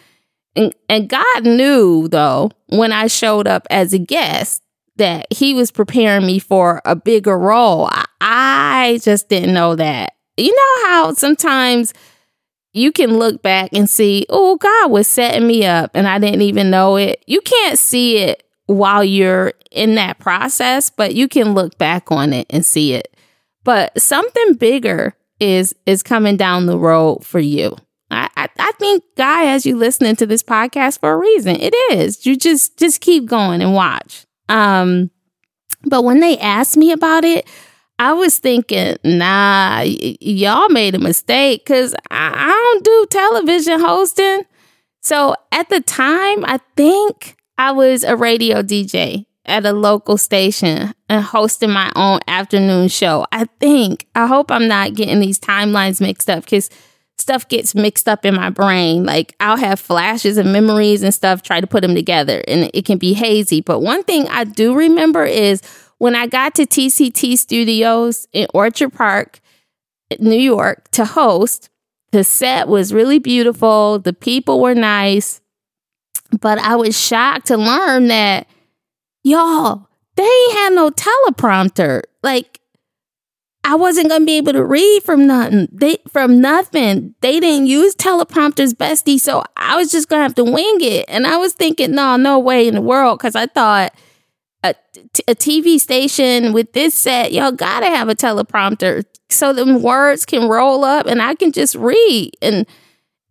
And, 0.56 0.74
and 0.90 1.10
God 1.10 1.44
knew 1.44 2.08
though, 2.08 2.52
when 2.68 2.92
I 2.92 3.08
showed 3.08 3.48
up 3.48 3.68
as 3.70 3.94
a 3.94 4.00
guest, 4.00 4.62
that 4.98 5.28
he 5.30 5.54
was 5.54 5.72
preparing 5.72 6.26
me 6.26 6.40
for 6.40 6.82
a 6.86 6.96
bigger 6.96 7.38
role. 7.38 7.88
I, 7.92 8.06
I 8.22 9.00
just 9.04 9.28
didn't 9.28 9.54
know 9.54 9.76
that. 9.76 10.14
You 10.38 10.54
know 10.54 10.88
how 10.88 11.14
sometimes 11.14 11.94
you 12.74 12.92
can 12.92 13.18
look 13.18 13.42
back 13.42 13.72
and 13.74 13.90
see, 13.90 14.26
oh, 14.30 14.58
God 14.58 14.92
was 14.92 15.08
setting 15.08 15.48
me 15.48 15.66
up 15.66 15.92
and 15.94 16.08
I 16.08 16.20
didn't 16.20 16.42
even 16.42 16.70
know 16.70 16.96
it. 16.98 17.24
You 17.28 17.42
can't 17.42 17.80
see 17.80 18.20
it 18.20 18.44
while 18.68 19.04
you're 19.04 19.54
in 19.72 19.96
that 19.96 20.20
process, 20.20 20.90
but 20.90 21.14
you 21.14 21.28
can 21.28 21.54
look 21.54 21.78
back 21.78 22.12
on 22.12 22.34
it 22.34 22.48
and 22.50 22.66
see 22.66 22.94
it 22.94 23.15
but 23.66 24.00
something 24.02 24.54
bigger 24.54 25.14
is 25.42 25.76
is 25.86 26.02
coming 26.02 26.38
down 26.38 26.68
the 26.68 26.80
road 26.80 27.26
for 27.26 27.40
you. 27.42 27.76
I, 28.10 28.30
I, 28.38 28.48
I 28.58 28.72
think 28.80 29.04
guy, 29.18 29.48
as 29.48 29.66
you 29.66 29.76
listening 29.76 30.16
to 30.18 30.26
this 30.26 30.44
podcast 30.44 31.00
for 31.02 31.12
a 31.12 31.18
reason. 31.18 31.58
It 31.58 31.76
is. 31.92 32.26
You 32.26 32.38
just 32.38 32.80
just 32.80 33.02
keep 33.02 33.26
going 33.26 33.62
and 33.62 33.74
watch. 33.74 34.26
Um, 34.48 35.12
but 35.84 36.04
when 36.04 36.22
they 36.22 36.38
asked 36.38 36.78
me 36.78 36.92
about 36.92 37.26
it, 37.26 37.48
I 38.00 38.14
was 38.14 38.38
thinking, 38.38 38.96
nah, 39.04 39.80
y- 39.80 40.18
y'all 40.22 40.70
made 40.70 40.96
a 40.96 41.00
mistake 41.00 41.66
because 41.66 41.94
I, 42.12 42.32
I 42.34 42.50
don't 42.50 42.86
do 42.86 43.08
television 43.10 43.80
hosting. 43.80 44.44
So 45.02 45.36
at 45.52 45.70
the 45.70 45.82
time, 45.82 46.46
I 46.46 46.60
think 46.76 47.36
I 47.58 47.72
was 47.72 48.04
a 48.04 48.16
radio 48.16 48.62
DJ 48.62 49.26
at 49.46 49.66
a 49.66 49.74
local 49.74 50.18
station 50.18 50.94
and 51.10 51.24
hosting 51.24 51.72
my 51.72 51.92
own 51.96 52.20
afternoon 52.28 52.88
show. 52.88 53.26
I 53.32 53.46
think, 53.60 54.08
I 54.16 54.28
hope 54.28 54.52
I'm 54.52 54.68
not 54.68 54.94
getting 54.96 55.20
these 55.20 55.40
timelines 55.40 56.02
mixed 56.02 56.30
up 56.30 56.44
because 56.44 56.70
stuff 57.18 57.48
gets 57.48 57.76
mixed 57.76 58.08
up 58.08 58.26
in 58.26 58.36
my 58.36 58.50
brain. 58.50 59.06
Like 59.06 59.36
I'll 59.40 59.58
have 59.58 59.80
flashes 59.80 60.38
and 60.38 60.52
memories 60.52 61.04
and 61.04 61.14
stuff, 61.14 61.42
try 61.42 61.62
to 61.62 61.68
put 61.68 61.82
them 61.82 61.96
together 61.96 62.44
and 62.48 62.70
it 62.74 62.86
can 62.86 62.98
be 62.98 63.14
hazy. 63.14 63.62
But 63.62 63.80
one 63.80 64.04
thing 64.04 64.28
I 64.30 64.44
do 64.44 64.76
remember 64.76 65.24
is 65.24 65.62
when 65.98 66.16
I 66.16 66.28
got 66.28 66.56
to 66.56 66.66
TCT 66.66 67.38
Studios 67.38 68.28
in 68.34 68.48
Orchard 68.54 68.94
Park, 68.94 69.40
New 70.20 70.40
York 70.40 70.90
to 70.92 71.06
host, 71.06 71.70
the 72.12 72.24
set 72.24 72.68
was 72.68 72.94
really 72.94 73.20
beautiful. 73.20 74.00
The 74.00 74.14
people 74.14 74.62
were 74.62 74.76
nice. 74.76 75.42
But 76.42 76.60
I 76.60 76.76
was 76.76 77.00
shocked 77.00 77.48
to 77.48 77.58
learn 77.58 78.08
that 78.08 78.48
y'all, 79.26 79.90
they 80.16 80.24
ain't 80.24 80.54
had 80.54 80.74
no 80.74 80.92
teleprompter. 80.92 82.04
Like, 82.24 82.62
I 83.66 83.76
wasn't 83.76 84.10
gonna 84.10 84.26
be 84.26 84.38
able 84.38 84.54
to 84.54 84.64
read 84.64 85.02
from 85.04 85.26
nothing. 85.26 85.68
They 85.72 85.98
from 86.10 86.40
nothing. 86.40 87.16
They 87.22 87.40
didn't 87.40 87.66
use 87.66 87.96
teleprompters, 87.96 88.74
bestie. 88.74 89.20
So 89.20 89.44
I 89.58 89.76
was 89.76 89.92
just 89.92 90.08
gonna 90.08 90.22
have 90.22 90.36
to 90.36 90.44
wing 90.44 90.78
it. 90.82 91.06
And 91.08 91.26
I 91.26 91.38
was 91.38 91.54
thinking, 91.54 91.92
no, 91.92 92.16
no 92.16 92.38
way 92.38 92.68
in 92.68 92.76
the 92.76 92.82
world, 92.82 93.18
because 93.18 93.36
I 93.36 93.48
thought 93.48 93.94
a, 94.64 94.76
a 95.28 95.34
TV 95.34 95.80
station 95.80 96.54
with 96.54 96.74
this 96.74 96.94
set, 96.94 97.34
y'all 97.34 97.52
gotta 97.52 97.88
have 97.88 98.08
a 98.08 98.16
teleprompter 98.16 99.04
so 99.32 99.52
the 99.52 99.78
words 99.80 100.26
can 100.26 100.48
roll 100.48 100.86
up 100.86 101.08
and 101.08 101.20
I 101.20 101.34
can 101.34 101.52
just 101.52 101.76
read. 101.76 102.32
And 102.44 102.68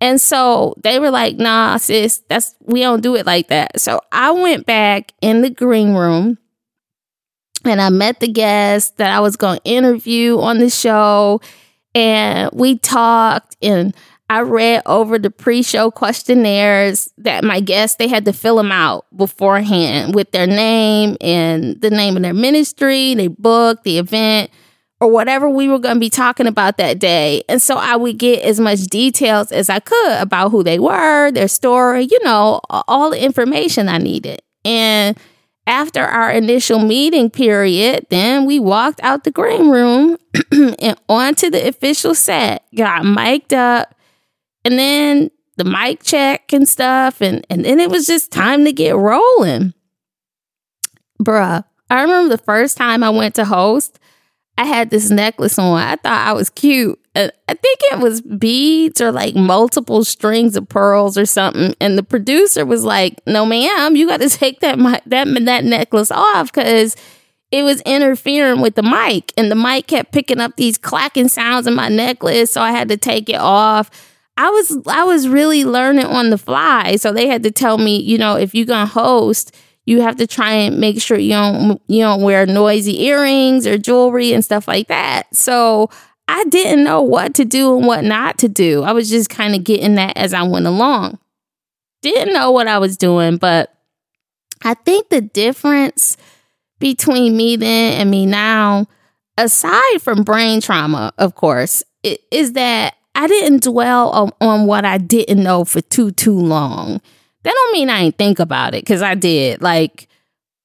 and 0.00 0.20
so 0.20 0.74
they 0.82 0.98
were 0.98 1.10
like, 1.10 1.36
nah, 1.36 1.76
sis, 1.76 2.22
that's 2.28 2.54
we 2.60 2.80
don't 2.80 3.02
do 3.02 3.16
it 3.16 3.26
like 3.26 3.48
that. 3.48 3.80
So 3.80 4.00
I 4.12 4.30
went 4.32 4.66
back 4.66 5.12
in 5.20 5.42
the 5.42 5.50
green 5.50 5.94
room 5.94 6.38
and 7.64 7.80
I 7.80 7.88
met 7.88 8.20
the 8.20 8.28
guest 8.28 8.98
that 8.98 9.10
I 9.10 9.20
was 9.20 9.36
going 9.36 9.58
to 9.58 9.64
interview 9.64 10.38
on 10.38 10.58
the 10.58 10.70
show. 10.70 11.40
And 11.94 12.50
we 12.52 12.78
talked, 12.78 13.56
and 13.62 13.94
I 14.28 14.40
read 14.40 14.82
over 14.84 15.18
the 15.18 15.30
pre-show 15.30 15.90
questionnaires 15.90 17.12
that 17.18 17.44
my 17.44 17.60
guests 17.60 17.96
they 17.96 18.08
had 18.08 18.24
to 18.24 18.32
fill 18.32 18.56
them 18.56 18.72
out 18.72 19.06
beforehand 19.16 20.14
with 20.14 20.32
their 20.32 20.46
name 20.46 21.16
and 21.20 21.80
the 21.80 21.90
name 21.90 22.16
of 22.16 22.22
their 22.22 22.34
ministry, 22.34 23.14
their 23.14 23.30
book, 23.30 23.84
the 23.84 23.98
event, 23.98 24.50
or 25.04 25.10
whatever 25.10 25.50
we 25.50 25.68
were 25.68 25.78
going 25.78 25.96
to 25.96 26.00
be 26.00 26.08
talking 26.08 26.46
about 26.46 26.78
that 26.78 26.98
day. 26.98 27.42
And 27.46 27.60
so 27.60 27.76
I 27.76 27.94
would 27.94 28.16
get 28.16 28.42
as 28.42 28.58
much 28.58 28.80
details 28.84 29.52
as 29.52 29.68
I 29.68 29.78
could 29.78 30.12
about 30.12 30.50
who 30.50 30.62
they 30.62 30.78
were, 30.78 31.30
their 31.30 31.46
story, 31.46 32.08
you 32.10 32.18
know, 32.24 32.62
all 32.70 33.10
the 33.10 33.22
information 33.22 33.90
I 33.90 33.98
needed. 33.98 34.40
And 34.64 35.18
after 35.66 36.00
our 36.00 36.30
initial 36.30 36.78
meeting 36.78 37.28
period, 37.28 38.06
then 38.08 38.46
we 38.46 38.58
walked 38.58 39.00
out 39.02 39.24
the 39.24 39.30
green 39.30 39.68
room 39.68 40.16
and 40.50 40.98
onto 41.06 41.50
the 41.50 41.68
official 41.68 42.14
set, 42.14 42.64
got 42.74 43.04
mic'd 43.04 43.52
up, 43.52 43.94
and 44.64 44.78
then 44.78 45.30
the 45.58 45.64
mic 45.64 46.02
check 46.02 46.50
and 46.54 46.66
stuff, 46.66 47.20
and, 47.20 47.46
and 47.50 47.66
then 47.66 47.78
it 47.78 47.90
was 47.90 48.06
just 48.06 48.32
time 48.32 48.64
to 48.64 48.72
get 48.72 48.96
rolling. 48.96 49.74
Bruh, 51.22 51.62
I 51.90 52.02
remember 52.02 52.34
the 52.34 52.42
first 52.42 52.78
time 52.78 53.04
I 53.04 53.10
went 53.10 53.34
to 53.34 53.44
host, 53.44 53.98
I 54.56 54.64
had 54.64 54.90
this 54.90 55.10
necklace 55.10 55.58
on. 55.58 55.78
I 55.78 55.96
thought 55.96 56.26
I 56.28 56.32
was 56.32 56.48
cute. 56.50 56.98
Uh, 57.16 57.28
I 57.48 57.54
think 57.54 57.78
it 57.92 57.98
was 57.98 58.20
beads 58.20 59.00
or 59.00 59.10
like 59.10 59.34
multiple 59.34 60.04
strings 60.04 60.56
of 60.56 60.68
pearls 60.68 61.18
or 61.18 61.26
something. 61.26 61.74
And 61.80 61.98
the 61.98 62.02
producer 62.02 62.64
was 62.64 62.84
like, 62.84 63.20
"No, 63.26 63.44
ma'am, 63.44 63.96
you 63.96 64.06
got 64.06 64.20
to 64.20 64.28
take 64.28 64.60
that 64.60 64.78
that 65.06 65.26
that 65.44 65.64
necklace 65.64 66.10
off 66.10 66.52
because." 66.52 66.96
It 67.52 67.62
was 67.62 67.80
interfering 67.82 68.60
with 68.60 68.74
the 68.74 68.82
mic, 68.82 69.32
and 69.36 69.48
the 69.48 69.54
mic 69.54 69.86
kept 69.86 70.10
picking 70.10 70.40
up 70.40 70.56
these 70.56 70.76
clacking 70.76 71.28
sounds 71.28 71.68
in 71.68 71.74
my 71.74 71.88
necklace, 71.88 72.50
so 72.50 72.60
I 72.60 72.72
had 72.72 72.88
to 72.88 72.96
take 72.96 73.28
it 73.28 73.36
off. 73.36 73.90
I 74.36 74.50
was 74.50 74.76
I 74.88 75.04
was 75.04 75.28
really 75.28 75.64
learning 75.64 76.06
on 76.06 76.30
the 76.30 76.38
fly, 76.38 76.96
so 76.96 77.12
they 77.12 77.28
had 77.28 77.44
to 77.44 77.52
tell 77.52 77.78
me, 77.78 78.00
you 78.00 78.18
know, 78.18 78.34
if 78.36 78.54
you're 78.56 78.66
gonna 78.66 78.86
host, 78.86 79.54
you 79.86 80.00
have 80.00 80.16
to 80.16 80.26
try 80.26 80.52
and 80.52 80.78
make 80.78 81.00
sure 81.00 81.18
you 81.18 81.30
don't 81.30 81.80
you 81.86 82.00
don't 82.00 82.22
wear 82.22 82.46
noisy 82.46 83.04
earrings 83.04 83.66
or 83.66 83.78
jewelry 83.78 84.32
and 84.32 84.44
stuff 84.44 84.66
like 84.66 84.88
that. 84.88 85.34
So 85.34 85.90
I 86.26 86.44
didn't 86.44 86.84
know 86.84 87.02
what 87.02 87.34
to 87.34 87.44
do 87.44 87.76
and 87.76 87.86
what 87.86 88.04
not 88.04 88.38
to 88.38 88.48
do. 88.48 88.82
I 88.82 88.92
was 88.92 89.10
just 89.10 89.28
kind 89.28 89.54
of 89.54 89.64
getting 89.64 89.96
that 89.96 90.16
as 90.16 90.32
I 90.32 90.42
went 90.42 90.66
along. 90.66 91.18
Didn't 92.02 92.32
know 92.32 92.50
what 92.50 92.66
I 92.66 92.78
was 92.78 92.96
doing, 92.96 93.36
but 93.36 93.74
I 94.62 94.74
think 94.74 95.10
the 95.10 95.20
difference 95.20 96.16
between 96.78 97.36
me 97.36 97.56
then 97.56 98.00
and 98.00 98.10
me 98.10 98.26
now, 98.26 98.86
aside 99.36 100.00
from 100.00 100.22
brain 100.22 100.60
trauma, 100.60 101.12
of 101.18 101.34
course, 101.34 101.82
is 102.02 102.52
that 102.52 102.94
I 103.14 103.26
didn't 103.26 103.62
dwell 103.62 104.10
on, 104.10 104.32
on 104.40 104.66
what 104.66 104.84
I 104.84 104.98
didn't 104.98 105.42
know 105.42 105.64
for 105.64 105.80
too 105.82 106.10
too 106.10 106.38
long. 106.38 107.00
That 107.44 107.52
don't 107.54 107.72
mean 107.72 107.90
I 107.90 108.00
ain't 108.00 108.18
think 108.18 108.38
about 108.38 108.74
it 108.74 108.84
because 108.84 109.02
I 109.02 109.14
did. 109.14 109.62
Like, 109.62 110.08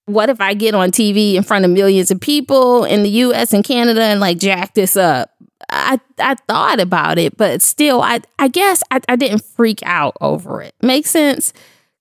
what 0.05 0.29
if 0.29 0.41
I 0.41 0.53
get 0.53 0.73
on 0.73 0.91
TV 0.91 1.35
in 1.35 1.43
front 1.43 1.65
of 1.65 1.71
millions 1.71 2.09
of 2.09 2.19
people 2.19 2.83
in 2.85 3.03
the 3.03 3.09
US 3.09 3.53
and 3.53 3.63
Canada 3.63 4.01
and 4.01 4.19
like 4.19 4.39
jack 4.39 4.73
this 4.73 4.97
up? 4.97 5.31
I 5.69 5.99
I 6.17 6.35
thought 6.47 6.79
about 6.79 7.19
it, 7.19 7.37
but 7.37 7.61
still, 7.61 8.01
I 8.01 8.21
I 8.39 8.47
guess 8.47 8.81
I, 8.91 9.01
I 9.07 9.15
didn't 9.15 9.43
freak 9.43 9.81
out 9.83 10.17
over 10.21 10.61
it. 10.61 10.73
Makes 10.81 11.11
sense? 11.11 11.53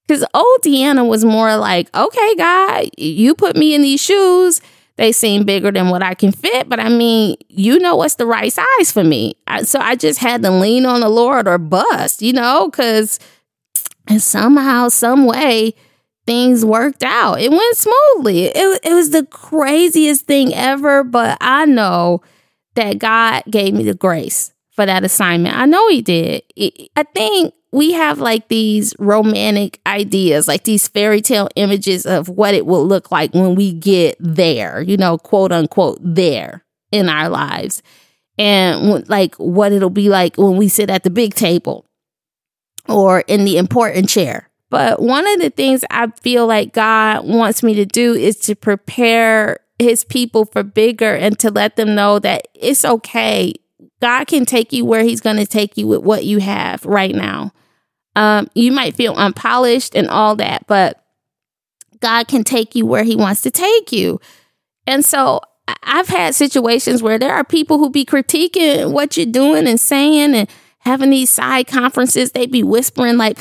Because 0.07 0.25
old 0.33 0.61
Deanna 0.63 1.07
was 1.07 1.25
more 1.25 1.55
like, 1.57 1.95
okay, 1.95 2.35
God, 2.37 2.89
you 2.97 3.35
put 3.35 3.57
me 3.57 3.75
in 3.75 3.83
these 3.83 4.03
shoes. 4.03 4.63
They 4.97 5.13
seem 5.13 5.45
bigger 5.45 5.71
than 5.71 5.91
what 5.91 6.03
I 6.03 6.15
can 6.15 6.33
fit, 6.33 6.69
but 6.69 6.81
I 6.81 6.89
mean, 6.89 7.37
you 7.49 7.79
know 7.79 7.95
what's 7.95 8.17
the 8.17 8.27
right 8.27 8.53
size 8.53 8.91
for 8.91 9.05
me. 9.05 9.37
I, 9.47 9.63
so 9.63 9.79
I 9.79 9.95
just 9.95 10.19
had 10.19 10.43
to 10.43 10.51
lean 10.51 10.87
on 10.87 11.01
the 11.01 11.09
Lord 11.09 11.47
or 11.47 11.57
bust, 11.59 12.21
you 12.21 12.33
know, 12.33 12.69
because 12.69 13.21
and 14.09 14.23
somehow, 14.23 14.89
some 14.89 15.27
way, 15.27 15.75
things 16.27 16.65
worked 16.65 17.03
out. 17.03 17.41
It 17.41 17.51
went 17.51 17.77
smoothly. 17.77 18.47
It, 18.47 18.81
it 18.85 18.95
was 18.95 19.11
the 19.11 19.27
craziest 19.27 20.27
thing 20.27 20.55
ever, 20.55 21.05
but 21.05 21.39
I 21.41 21.65
know 21.67 22.23
that 22.75 22.99
God 22.99 23.43
gave 23.51 23.75
me 23.75 23.85
the 23.85 23.95
grace 23.95 24.53
for 24.73 24.87
that 24.87 25.05
assignment. 25.05 25.57
I 25.57 25.67
know 25.67 25.89
He 25.89 26.03
did. 26.03 26.43
I 26.97 27.03
think 27.15 27.55
we 27.73 27.93
have 27.93 28.19
like 28.19 28.49
these 28.49 28.95
romantic 28.99 29.81
ideas, 29.87 30.49
like 30.49 30.65
these 30.65 30.89
fairy 30.89 31.21
tale 31.21 31.49
images 31.57 32.07
of 32.07 32.29
what 32.29 32.55
it 32.55 32.67
will 32.67 32.87
look 32.87 33.11
like 33.11 33.35
when 33.35 33.55
we 33.55 33.73
get 33.73 34.17
there, 34.21 34.81
you 34.81 34.97
know, 34.97 35.19
quote 35.19 35.53
unquote, 35.53 35.99
there 36.01 36.65
in 36.93 37.09
our 37.09 37.29
lives. 37.29 37.83
And 38.39 39.09
like 39.09 39.35
what 39.37 39.73
it'll 39.73 39.91
be 39.91 40.09
like 40.09 40.37
when 40.37 40.57
we 40.57 40.69
sit 40.69 40.91
at 40.91 41.03
the 41.03 41.11
big 41.11 41.35
table 41.35 41.88
or 42.89 43.21
in 43.21 43.45
the 43.45 43.59
important 43.59 44.09
chair. 44.09 44.49
But 44.71 45.01
one 45.01 45.27
of 45.27 45.41
the 45.41 45.51
things 45.51 45.85
I 45.91 46.09
feel 46.21 46.47
like 46.47 46.73
God 46.73 47.27
wants 47.27 47.63
me 47.63 47.75
to 47.75 47.87
do 47.87 48.15
is 48.15 48.39
to 48.41 48.55
prepare 48.55 49.61
his 49.79 50.05
people 50.05 50.45
for 50.45 50.63
bigger 50.63 51.15
and 51.15 51.39
to 51.39 51.51
let 51.51 51.77
them 51.77 51.95
know 51.95 52.19
that 52.19 52.49
it's 52.55 52.85
okay. 52.85 53.55
God 54.01 54.27
can 54.27 54.45
take 54.45 54.73
you 54.73 54.85
where 54.85 55.05
he's 55.05 55.21
going 55.21 55.37
to 55.37 55.47
take 55.47 55.77
you 55.77 55.87
with 55.87 56.03
what 56.03 56.25
you 56.25 56.39
have 56.39 56.85
right 56.85 57.15
now. 57.15 57.53
Um, 58.17 58.49
you 58.55 58.73
might 58.73 58.97
feel 58.97 59.15
unpolished 59.15 59.95
and 59.95 60.09
all 60.09 60.37
that, 60.37 60.67
but 60.67 61.05
God 62.01 62.29
can 62.29 62.45
take 62.45 62.75
you 62.75 62.85
where 62.85 63.05
he 63.05 63.17
wants 63.17 63.43
to 63.43 63.51
take 63.51 63.93
you. 63.93 64.21
And 64.87 65.05
so 65.05 65.41
I've 65.83 66.09
had 66.09 66.35
situations 66.35 67.03
where 67.03 67.19
there 67.19 67.33
are 67.33 67.45
people 67.45 67.79
who 67.79 67.91
be 67.91 68.05
critiquing 68.05 68.93
what 68.93 69.17
you're 69.17 69.27
doing 69.27 69.67
and 69.67 69.81
saying 69.81 70.35
and 70.35 70.49
having 70.81 71.11
these 71.11 71.31
side 71.31 71.67
conferences. 71.67 72.33
They'd 72.33 72.51
be 72.51 72.63
whispering 72.63 73.17
like, 73.17 73.39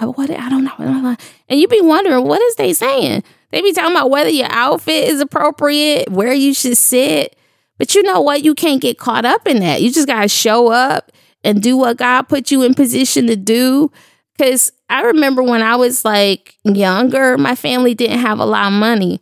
what? 0.00 0.30
I 0.30 0.48
don't 0.48 0.64
know. 0.64 1.16
And 1.48 1.60
you'd 1.60 1.70
be 1.70 1.80
wondering, 1.80 2.24
what 2.24 2.42
is 2.42 2.56
they 2.56 2.72
saying? 2.72 3.22
They'd 3.50 3.62
be 3.62 3.72
talking 3.72 3.92
about 3.92 4.10
whether 4.10 4.28
your 4.28 4.48
outfit 4.50 5.08
is 5.08 5.20
appropriate, 5.20 6.10
where 6.10 6.34
you 6.34 6.52
should 6.52 6.76
sit. 6.76 7.36
But 7.78 7.94
you 7.94 8.02
know 8.02 8.20
what? 8.20 8.42
You 8.42 8.54
can't 8.54 8.82
get 8.82 8.98
caught 8.98 9.24
up 9.24 9.46
in 9.46 9.60
that. 9.60 9.82
You 9.82 9.92
just 9.92 10.08
got 10.08 10.22
to 10.22 10.28
show 10.28 10.68
up 10.68 11.12
and 11.44 11.62
do 11.62 11.76
what 11.76 11.98
God 11.98 12.22
put 12.22 12.50
you 12.50 12.62
in 12.62 12.74
position 12.74 13.26
to 13.28 13.36
do. 13.36 13.92
Because 14.36 14.72
I 14.90 15.02
remember 15.02 15.42
when 15.42 15.62
I 15.62 15.76
was 15.76 16.04
like 16.04 16.56
younger, 16.64 17.38
my 17.38 17.54
family 17.54 17.94
didn't 17.94 18.18
have 18.18 18.38
a 18.38 18.44
lot 18.44 18.66
of 18.66 18.78
money. 18.78 19.20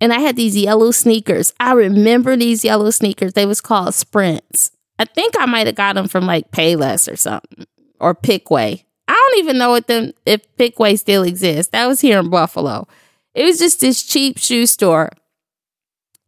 And 0.00 0.12
I 0.12 0.20
had 0.20 0.36
these 0.36 0.56
yellow 0.56 0.90
sneakers. 0.90 1.54
I 1.58 1.72
remember 1.72 2.36
these 2.36 2.64
yellow 2.64 2.90
sneakers. 2.90 3.32
They 3.32 3.46
was 3.46 3.60
called 3.60 3.94
Sprints. 3.94 4.70
I 4.98 5.04
think 5.04 5.34
I 5.38 5.46
might 5.46 5.66
have 5.66 5.76
got 5.76 5.94
them 5.94 6.08
from 6.08 6.26
like 6.26 6.50
Payless 6.50 7.10
or 7.10 7.16
something 7.16 7.66
or 8.00 8.14
Pickway. 8.14 8.84
I 9.08 9.12
don't 9.12 9.38
even 9.38 9.58
know 9.58 9.74
if 9.74 9.86
them 9.86 10.12
if 10.24 10.42
Pickway 10.56 10.98
still 10.98 11.22
exists. 11.22 11.70
That 11.72 11.86
was 11.86 12.00
here 12.00 12.18
in 12.18 12.30
Buffalo. 12.30 12.88
It 13.34 13.44
was 13.44 13.58
just 13.58 13.80
this 13.80 14.02
cheap 14.02 14.38
shoe 14.38 14.66
store. 14.66 15.10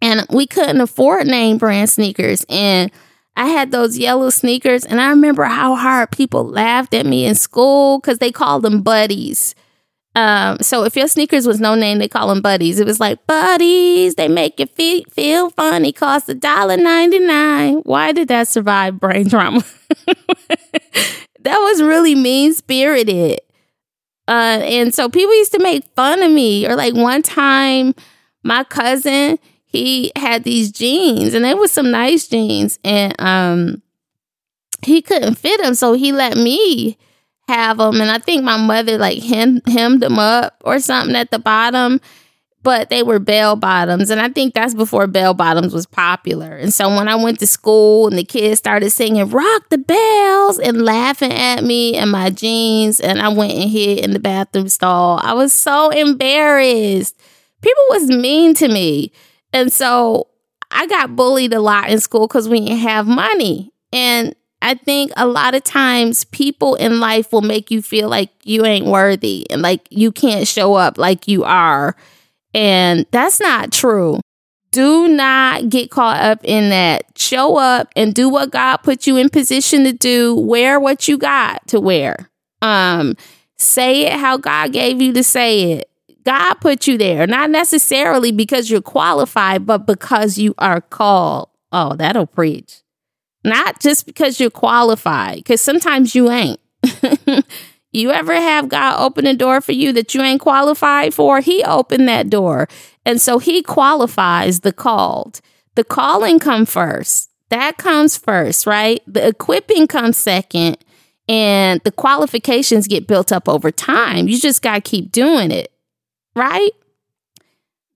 And 0.00 0.26
we 0.30 0.46
couldn't 0.46 0.80
afford 0.80 1.26
name 1.26 1.58
brand 1.58 1.90
sneakers. 1.90 2.44
And 2.48 2.92
I 3.34 3.46
had 3.46 3.72
those 3.72 3.98
yellow 3.98 4.30
sneakers. 4.30 4.84
And 4.84 5.00
I 5.00 5.10
remember 5.10 5.44
how 5.44 5.74
hard 5.74 6.12
people 6.12 6.44
laughed 6.44 6.94
at 6.94 7.06
me 7.06 7.24
in 7.24 7.34
school 7.34 7.98
because 7.98 8.18
they 8.18 8.30
called 8.30 8.62
them 8.62 8.82
buddies. 8.82 9.54
Um, 10.18 10.58
so 10.60 10.82
if 10.82 10.96
your 10.96 11.06
sneakers 11.06 11.46
was 11.46 11.60
no 11.60 11.76
name, 11.76 11.98
they 11.98 12.08
call 12.08 12.26
them 12.28 12.40
buddies. 12.40 12.80
It 12.80 12.86
was 12.86 12.98
like 12.98 13.24
buddies. 13.28 14.16
They 14.16 14.26
make 14.26 14.58
your 14.58 14.66
feet 14.66 15.12
feel 15.12 15.50
funny. 15.50 15.92
Cost 15.92 16.28
a 16.28 16.34
dollar 16.34 16.76
ninety 16.76 17.20
nine. 17.20 17.76
Why 17.84 18.10
did 18.10 18.26
that 18.26 18.48
survive 18.48 18.98
brain 18.98 19.28
trauma? 19.28 19.62
that 20.06 21.58
was 21.58 21.80
really 21.80 22.16
mean 22.16 22.52
spirited. 22.52 23.38
Uh, 24.26 24.60
and 24.64 24.92
so 24.92 25.08
people 25.08 25.34
used 25.36 25.52
to 25.52 25.62
make 25.62 25.84
fun 25.94 26.20
of 26.20 26.32
me. 26.32 26.66
Or 26.66 26.74
like 26.74 26.94
one 26.94 27.22
time, 27.22 27.94
my 28.42 28.64
cousin 28.64 29.38
he 29.66 30.10
had 30.16 30.42
these 30.42 30.72
jeans, 30.72 31.32
and 31.32 31.44
they 31.44 31.54
were 31.54 31.68
some 31.68 31.92
nice 31.92 32.26
jeans, 32.26 32.78
and 32.82 33.14
um, 33.20 33.82
he 34.82 35.00
couldn't 35.00 35.36
fit 35.36 35.60
them, 35.60 35.74
so 35.74 35.92
he 35.92 36.10
let 36.10 36.36
me 36.36 36.96
have 37.48 37.78
them. 37.78 38.00
And 38.00 38.10
I 38.10 38.18
think 38.18 38.44
my 38.44 38.56
mother 38.56 38.98
like 38.98 39.22
hem- 39.22 39.62
hemmed 39.66 40.02
them 40.02 40.18
up 40.18 40.56
or 40.64 40.78
something 40.78 41.16
at 41.16 41.30
the 41.30 41.38
bottom 41.38 42.00
but 42.62 42.90
they 42.90 43.02
were 43.02 43.18
bell 43.18 43.56
bottoms. 43.56 44.10
And 44.10 44.20
I 44.20 44.28
think 44.28 44.54
that's 44.54 44.74
before 44.74 45.06
bell 45.06 45.32
bottoms 45.32 45.72
was 45.72 45.86
popular. 45.86 46.56
And 46.56 46.72
so 46.72 46.88
when 46.94 47.08
I 47.08 47.14
went 47.14 47.38
to 47.38 47.46
school 47.46 48.08
and 48.08 48.18
the 48.18 48.24
kids 48.24 48.58
started 48.58 48.90
singing 48.90 49.28
Rock 49.30 49.68
the 49.70 49.78
Bells 49.78 50.58
and 50.58 50.84
laughing 50.84 51.32
at 51.32 51.62
me 51.62 51.94
and 51.94 52.10
my 52.10 52.30
jeans, 52.30 53.00
and 53.00 53.22
I 53.22 53.28
went 53.28 53.52
and 53.52 53.70
hid 53.70 54.00
in 54.00 54.12
the 54.12 54.18
bathroom 54.18 54.68
stall, 54.68 55.20
I 55.22 55.32
was 55.34 55.52
so 55.52 55.90
embarrassed. 55.90 57.18
People 57.62 57.84
was 57.90 58.08
mean 58.08 58.54
to 58.54 58.68
me. 58.68 59.12
And 59.52 59.72
so 59.72 60.28
I 60.70 60.86
got 60.86 61.16
bullied 61.16 61.54
a 61.54 61.60
lot 61.60 61.88
in 61.88 62.00
school 62.00 62.26
because 62.26 62.48
we 62.48 62.60
didn't 62.60 62.80
have 62.80 63.06
money. 63.06 63.72
And 63.92 64.34
I 64.60 64.74
think 64.74 65.12
a 65.16 65.26
lot 65.26 65.54
of 65.54 65.62
times 65.62 66.24
people 66.24 66.74
in 66.74 67.00
life 67.00 67.32
will 67.32 67.42
make 67.42 67.70
you 67.70 67.80
feel 67.80 68.08
like 68.08 68.30
you 68.44 68.64
ain't 68.64 68.86
worthy 68.86 69.46
and 69.50 69.62
like 69.62 69.86
you 69.90 70.10
can't 70.10 70.48
show 70.48 70.74
up 70.74 70.98
like 70.98 71.28
you 71.28 71.44
are 71.44 71.96
and 72.54 73.06
that's 73.10 73.40
not 73.40 73.72
true. 73.72 74.20
Do 74.70 75.08
not 75.08 75.68
get 75.68 75.90
caught 75.90 76.20
up 76.20 76.40
in 76.44 76.70
that. 76.70 77.04
Show 77.16 77.56
up 77.56 77.88
and 77.96 78.14
do 78.14 78.28
what 78.28 78.50
God 78.50 78.78
put 78.78 79.06
you 79.06 79.16
in 79.16 79.30
position 79.30 79.84
to 79.84 79.92
do. 79.92 80.34
Wear 80.34 80.78
what 80.78 81.08
you 81.08 81.16
got 81.16 81.66
to 81.68 81.80
wear. 81.80 82.28
Um, 82.60 83.16
say 83.56 84.06
it 84.06 84.12
how 84.12 84.36
God 84.36 84.72
gave 84.72 85.00
you 85.00 85.12
to 85.14 85.22
say 85.22 85.72
it. 85.72 85.90
God 86.24 86.54
put 86.54 86.86
you 86.86 86.98
there, 86.98 87.26
not 87.26 87.48
necessarily 87.48 88.32
because 88.32 88.70
you're 88.70 88.82
qualified, 88.82 89.64
but 89.64 89.86
because 89.86 90.36
you 90.36 90.54
are 90.58 90.82
called. 90.82 91.48
Oh, 91.72 91.94
that'll 91.94 92.26
preach. 92.26 92.82
Not 93.48 93.80
just 93.80 94.06
because 94.06 94.40
you're 94.40 94.50
qualified, 94.50 95.38
because 95.38 95.60
sometimes 95.60 96.14
you 96.14 96.30
ain't. 96.30 96.60
you 97.92 98.10
ever 98.10 98.34
have 98.34 98.68
God 98.68 99.00
open 99.00 99.26
a 99.26 99.34
door 99.34 99.60
for 99.60 99.72
you 99.72 99.92
that 99.92 100.14
you 100.14 100.22
ain't 100.22 100.40
qualified 100.40 101.14
for? 101.14 101.40
He 101.40 101.62
opened 101.64 102.08
that 102.08 102.30
door. 102.30 102.68
And 103.04 103.20
so 103.20 103.38
he 103.38 103.62
qualifies 103.62 104.60
the 104.60 104.72
called. 104.72 105.40
The 105.74 105.84
calling 105.84 106.38
come 106.38 106.66
first. 106.66 107.30
That 107.50 107.78
comes 107.78 108.16
first, 108.16 108.66
right? 108.66 109.00
The 109.06 109.26
equipping 109.26 109.86
comes 109.86 110.16
second 110.16 110.76
and 111.28 111.80
the 111.84 111.92
qualifications 111.92 112.86
get 112.86 113.06
built 113.06 113.32
up 113.32 113.48
over 113.48 113.70
time. 113.70 114.28
You 114.28 114.38
just 114.38 114.60
got 114.60 114.74
to 114.74 114.80
keep 114.80 115.10
doing 115.12 115.50
it 115.50 115.72
right? 116.38 116.70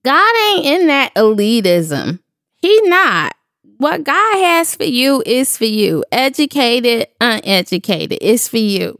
God 0.05 0.35
ain't 0.49 0.65
in 0.65 0.87
that 0.87 1.15
elitism. 1.15 2.19
He 2.57 2.81
not. 2.83 3.33
What 3.77 4.03
God 4.03 4.35
has 4.37 4.75
for 4.75 4.83
you 4.83 5.23
is 5.25 5.57
for 5.57 5.65
you. 5.65 6.03
Educated, 6.11 7.07
uneducated, 7.19 8.17
it's 8.21 8.47
for 8.47 8.57
you. 8.57 8.99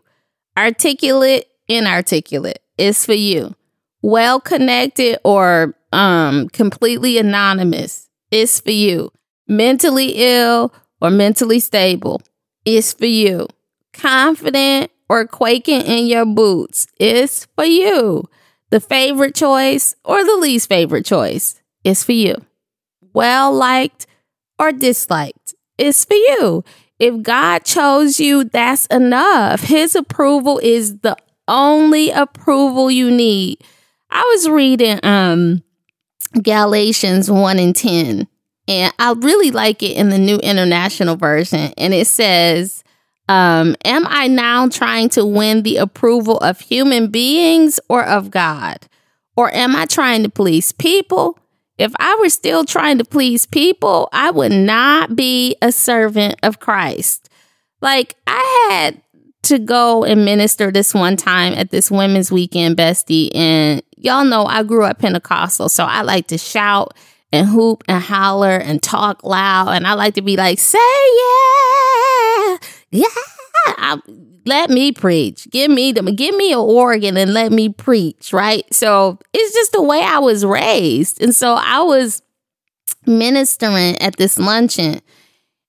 Articulate, 0.58 1.46
inarticulate, 1.68 2.60
it's 2.78 3.06
for 3.06 3.14
you. 3.14 3.56
Well 4.02 4.40
connected 4.40 5.20
or 5.24 5.76
um 5.92 6.50
completely 6.50 7.18
anonymous, 7.18 8.10
it's 8.32 8.60
for 8.60 8.72
you. 8.72 9.12
Mentally 9.48 10.14
ill 10.16 10.74
or 11.02 11.10
mentally 11.10 11.60
stable, 11.60 12.22
it's 12.66 12.94
for 12.94 13.06
you. 13.06 13.48
Confident 13.94 14.92
or 15.10 15.28
quaking 15.28 15.82
in 15.82 16.08
your 16.08 16.26
boots, 16.26 16.88
it's 17.00 17.46
for 17.56 17.66
you. 17.66 18.24
The 18.72 18.80
favorite 18.80 19.36
choice 19.36 19.96
or 20.04 20.24
the 20.24 20.38
least 20.38 20.68
favorite 20.68 21.06
choice 21.06 21.62
is 21.84 22.04
for 22.04 22.14
you. 22.14 22.36
Well 23.14 23.54
liked 23.54 24.08
or 24.60 24.72
disliked 24.72 25.56
is 25.78 26.06
for 26.06 26.16
you. 26.16 26.64
If 27.00 27.22
God 27.22 27.66
chose 27.66 28.20
you, 28.20 28.46
that's 28.46 28.86
enough. 28.88 29.62
His 29.62 29.96
approval 29.96 30.60
is 30.60 31.00
the 31.00 31.18
only 31.48 32.12
approval 32.12 32.90
you 32.90 33.12
need. 33.12 33.60
I 34.10 34.22
was 34.36 34.50
reading 34.50 35.00
um 35.04 35.64
Galatians 36.42 37.30
1 37.30 37.60
and 37.60 37.76
10, 37.76 38.28
and 38.68 38.94
I 38.98 39.12
really 39.14 39.52
like 39.52 39.84
it 39.84 39.98
in 39.98 40.10
the 40.10 40.18
New 40.18 40.38
International 40.38 41.16
Version. 41.16 41.74
And 41.78 41.94
it 41.94 42.08
says, 42.08 42.84
um, 43.30 43.76
am 43.86 44.06
I 44.08 44.28
now 44.28 44.68
trying 44.68 45.10
to 45.10 45.26
win 45.26 45.64
the 45.64 45.78
approval 45.78 46.38
of 46.40 46.60
human 46.60 47.10
beings 47.10 47.80
or 47.90 48.04
of 48.04 48.32
God? 48.32 48.80
Or 49.36 49.54
am 49.54 49.76
I 49.76 49.86
trying 49.86 50.24
to 50.24 50.30
please 50.30 50.72
people? 50.72 51.38
If 51.78 51.92
I 52.00 52.16
were 52.22 52.30
still 52.30 52.66
trying 52.66 53.00
to 53.00 53.06
please 53.06 53.46
people, 53.46 54.10
I 54.14 54.32
would 54.32 54.52
not 54.52 55.16
be 55.16 55.56
a 55.62 55.72
servant 55.72 56.36
of 56.44 56.60
Christ. 56.60 57.30
Like, 57.82 58.16
I 58.28 58.70
had 58.70 59.02
to 59.44 59.60
go 59.60 60.04
and 60.04 60.24
minister 60.24 60.72
this 60.72 60.94
one 60.94 61.18
time 61.18 61.54
at 61.54 61.70
this 61.70 61.92
women's 61.92 62.32
weekend 62.32 62.78
bestie. 62.78 63.30
And 63.36 63.84
y'all 63.98 64.24
know 64.24 64.46
I 64.46 64.64
grew 64.64 64.86
up 64.86 65.00
Pentecostal, 65.00 65.70
so 65.70 65.84
I 65.84 66.02
like 66.02 66.28
to 66.28 66.38
shout 66.38 66.96
and 67.32 67.48
hoop 67.48 67.84
and 67.88 68.02
holler 68.02 68.56
and 68.56 68.82
talk 68.82 69.24
loud. 69.24 69.70
And 69.70 69.88
I 69.88 69.94
like 69.94 70.14
to 70.14 70.22
be 70.22 70.38
like, 70.38 70.60
say 70.60 70.78
yeah, 70.78 72.58
yeah, 72.92 73.06
I, 73.66 73.98
let 74.46 74.70
me 74.70 74.92
preach. 74.92 75.50
Give 75.50 75.72
me 75.72 75.92
them. 75.92 76.14
Give 76.16 76.36
me 76.36 76.52
an 76.52 76.60
organ 76.60 77.18
and 77.18 77.34
let 77.34 77.52
me 77.52 77.70
preach. 77.70 78.34
Right. 78.34 78.66
So 78.74 79.20
it's 79.34 79.54
just 79.54 79.72
the 79.72 79.82
way 79.82 80.02
I 80.02 80.20
was 80.20 80.46
raised, 80.46 81.22
and 81.22 81.36
so 81.36 81.54
I 81.54 81.82
was 81.82 82.22
ministering 83.06 83.98
at 84.02 84.18
this 84.18 84.38
luncheon, 84.38 85.02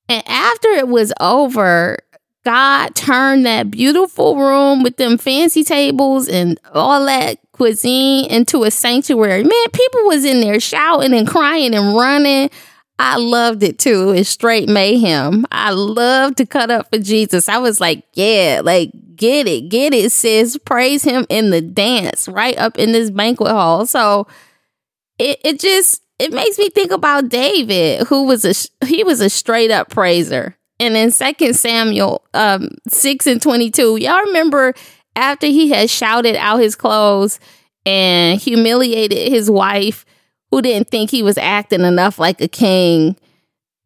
and 0.09 0.23
after 0.27 0.69
it 0.69 0.89
was 0.89 1.13
over. 1.21 1.99
God 2.45 2.95
turned 2.95 3.47
that 3.47 3.71
beautiful 3.71 4.37
room 4.37 4.83
with 4.83 4.99
them 4.99 5.17
fancy 5.17 5.65
tables 5.65 6.29
and 6.29 6.61
all 6.75 7.07
that 7.07 7.39
cuisine 7.53 8.31
into 8.31 8.65
a 8.65 8.71
sanctuary. 8.71 9.43
Man, 9.43 9.71
people 9.73 10.05
was 10.05 10.27
in 10.27 10.43
there 10.43 10.61
shouting 10.61 11.15
and 11.15 11.27
crying 11.27 11.75
and 11.75 11.97
running. 11.97 12.51
I 12.99 13.17
loved 13.17 13.63
it 13.63 13.79
too. 13.79 14.11
It's 14.11 14.29
straight 14.29 14.69
mayhem. 14.69 15.47
I 15.51 15.71
love 15.71 16.37
to 16.37 16.47
cut 16.47 16.71
up 16.71 16.91
for 16.93 16.99
Jesus. 16.99 17.49
I 17.49 17.59
was 17.59 17.81
like, 17.81 18.05
yeah, 18.15 18.61
like 18.63 18.93
get 19.17 19.49
it, 19.49 19.69
get 19.69 19.93
it, 19.93 20.13
sis. 20.13 20.57
Praise 20.59 21.03
him 21.03 21.27
in 21.29 21.51
the 21.51 21.61
dance 21.61 22.29
right 22.29 22.57
up 22.57 22.79
in 22.79 22.93
this 22.93 23.11
banquet 23.11 23.51
hall. 23.51 23.87
So 23.87 24.29
it, 25.19 25.41
it 25.45 25.61
just 25.61 26.03
it 26.19 26.33
makes 26.33 26.59
me 26.59 26.69
think 26.71 26.93
about 26.93 27.29
David, 27.29 28.07
who 28.07 28.25
was 28.25 28.45
a 28.45 28.87
he 28.87 29.03
was 29.03 29.21
a 29.21 29.29
straight 29.31 29.71
up 29.71 29.91
praiser. 29.91 30.57
And 30.81 30.97
in 30.97 31.11
Second 31.11 31.55
Samuel 31.55 32.25
um, 32.35 32.69
6 32.89 33.27
and 33.29 33.41
22, 33.41 33.97
y'all 33.97 34.23
remember 34.23 34.75
after 35.15 35.47
he 35.47 35.69
had 35.69 35.89
shouted 35.89 36.37
out 36.37 36.59
his 36.59 36.75
clothes 36.75 37.39
and 37.87 38.41
humiliated 38.41 39.31
his 39.33 39.51
wife 39.51 40.05
who 40.55 40.63
didn't 40.63 40.89
think 40.89 41.11
he 41.11 41.21
was 41.21 41.37
acting 41.37 41.81
enough 41.81 42.21
like 42.21 42.41
a 42.41 42.47
king. 42.47 43.17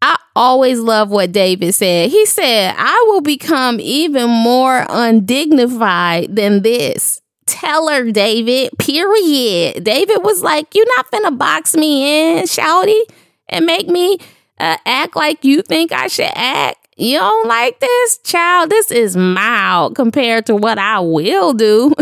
I 0.02 0.18
always 0.36 0.78
love 0.78 1.08
what 1.10 1.32
David 1.32 1.74
said. 1.74 2.10
He 2.10 2.26
said, 2.26 2.74
I 2.76 3.04
will 3.08 3.22
become 3.22 3.80
even 3.80 4.28
more 4.28 4.84
undignified 4.86 6.36
than 6.36 6.60
this. 6.60 7.22
Tell 7.46 7.88
her, 7.88 8.10
David, 8.12 8.72
period. 8.78 9.82
David 9.82 10.18
was 10.18 10.42
like, 10.42 10.74
You're 10.74 10.94
not 10.98 11.10
finna 11.10 11.38
box 11.38 11.74
me 11.74 12.36
in, 12.36 12.44
shouty, 12.44 13.00
and 13.48 13.64
make 13.64 13.88
me 13.88 14.18
uh, 14.60 14.76
act 14.84 15.16
like 15.16 15.46
you 15.46 15.62
think 15.62 15.90
I 15.90 16.08
should 16.08 16.30
act. 16.34 16.86
You 16.98 17.16
don't 17.16 17.48
like 17.48 17.80
this? 17.80 18.18
Child, 18.18 18.68
this 18.68 18.90
is 18.90 19.16
mild 19.16 19.96
compared 19.96 20.44
to 20.46 20.54
what 20.54 20.76
I 20.76 21.00
will 21.00 21.54
do. 21.54 21.94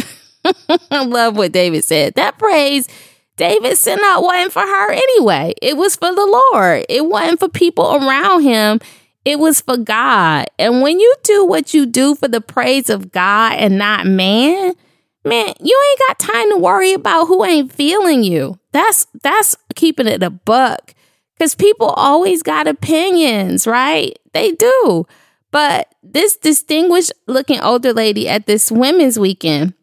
I 0.91 1.05
love 1.05 1.37
what 1.37 1.53
David 1.53 1.85
said. 1.85 2.15
That 2.15 2.37
praise 2.37 2.89
David 3.37 3.77
sent 3.77 4.01
out 4.03 4.23
wasn't 4.23 4.53
for 4.53 4.63
her 4.63 4.93
anyway. 4.93 5.55
It 5.61 5.77
was 5.77 5.97
for 5.97 6.15
the 6.15 6.43
Lord. 6.53 6.87
It 6.89 7.07
wasn't 7.07 7.41
for 7.41 7.49
people 7.49 7.97
around 7.97 8.43
him. 8.43 8.81
It 9.25 9.39
was 9.39 9.61
for 9.61 9.77
God. 9.77 10.47
And 10.59 10.83
when 10.83 11.01
you 11.01 11.15
do 11.25 11.45
what 11.45 11.75
you 11.75 11.85
do 11.85 12.15
for 12.15 12.29
the 12.29 12.41
praise 12.41 12.89
of 12.89 13.11
God 13.13 13.55
and 13.55 13.77
not 13.77 14.07
man, 14.07 14.75
man, 15.25 15.53
you 15.61 15.85
ain't 15.91 16.09
got 16.09 16.19
time 16.19 16.51
to 16.53 16.59
worry 16.59 16.93
about 16.93 17.27
who 17.27 17.45
ain't 17.45 17.73
feeling 17.73 18.23
you. 18.23 18.59
That's 18.73 19.07
that's 19.23 19.57
keeping 19.75 20.07
it 20.07 20.23
a 20.23 20.31
buck. 20.31 20.95
Cause 21.39 21.55
people 21.55 21.89
always 21.89 22.43
got 22.43 22.67
opinions, 22.67 23.67
right? 23.67 24.19
They 24.33 24.53
do. 24.53 25.07
But 25.51 25.95
this 26.03 26.37
distinguished 26.37 27.13
looking 27.27 27.61
older 27.61 27.93
lady 27.93 28.29
at 28.29 28.47
this 28.47 28.71
women's 28.71 29.19
weekend, 29.19 29.75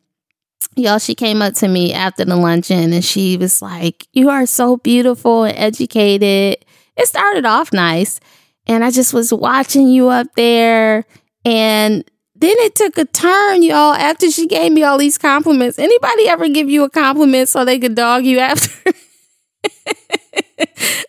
y'all, 0.76 1.00
she 1.00 1.16
came 1.16 1.42
up 1.42 1.54
to 1.56 1.68
me 1.68 1.94
after 1.94 2.26
the 2.26 2.36
luncheon 2.36 2.94
and 2.94 3.04
she 3.04 3.38
was 3.38 3.62
like, 3.62 4.08
You 4.14 4.30
are 4.30 4.46
so 4.46 4.78
beautiful 4.78 5.44
and 5.44 5.58
educated. 5.58 6.64
It 6.96 7.08
started 7.08 7.46
off 7.46 7.74
nice. 7.74 8.20
And 8.68 8.84
I 8.84 8.92
just 8.92 9.14
was 9.14 9.34
watching 9.34 9.88
you 9.88 10.10
up 10.10 10.28
there. 10.36 11.06
And 11.44 12.10
then 12.36 12.56
it 12.60 12.76
took 12.76 12.98
a 12.98 13.06
turn, 13.06 13.64
y'all, 13.64 13.94
after 13.94 14.30
she 14.32 14.48
gave 14.48 14.72
me 14.72 14.84
all 14.84 14.98
these 14.98 15.18
compliments. 15.18 15.80
Anybody 15.80 16.28
ever 16.28 16.50
give 16.50 16.70
you 16.70 16.84
a 16.84 16.90
compliment 16.90 17.50
so 17.50 17.66
they 17.66 17.80
could 17.80 17.96
dog 17.96 18.26
you 18.26 18.40
after? 18.40 18.72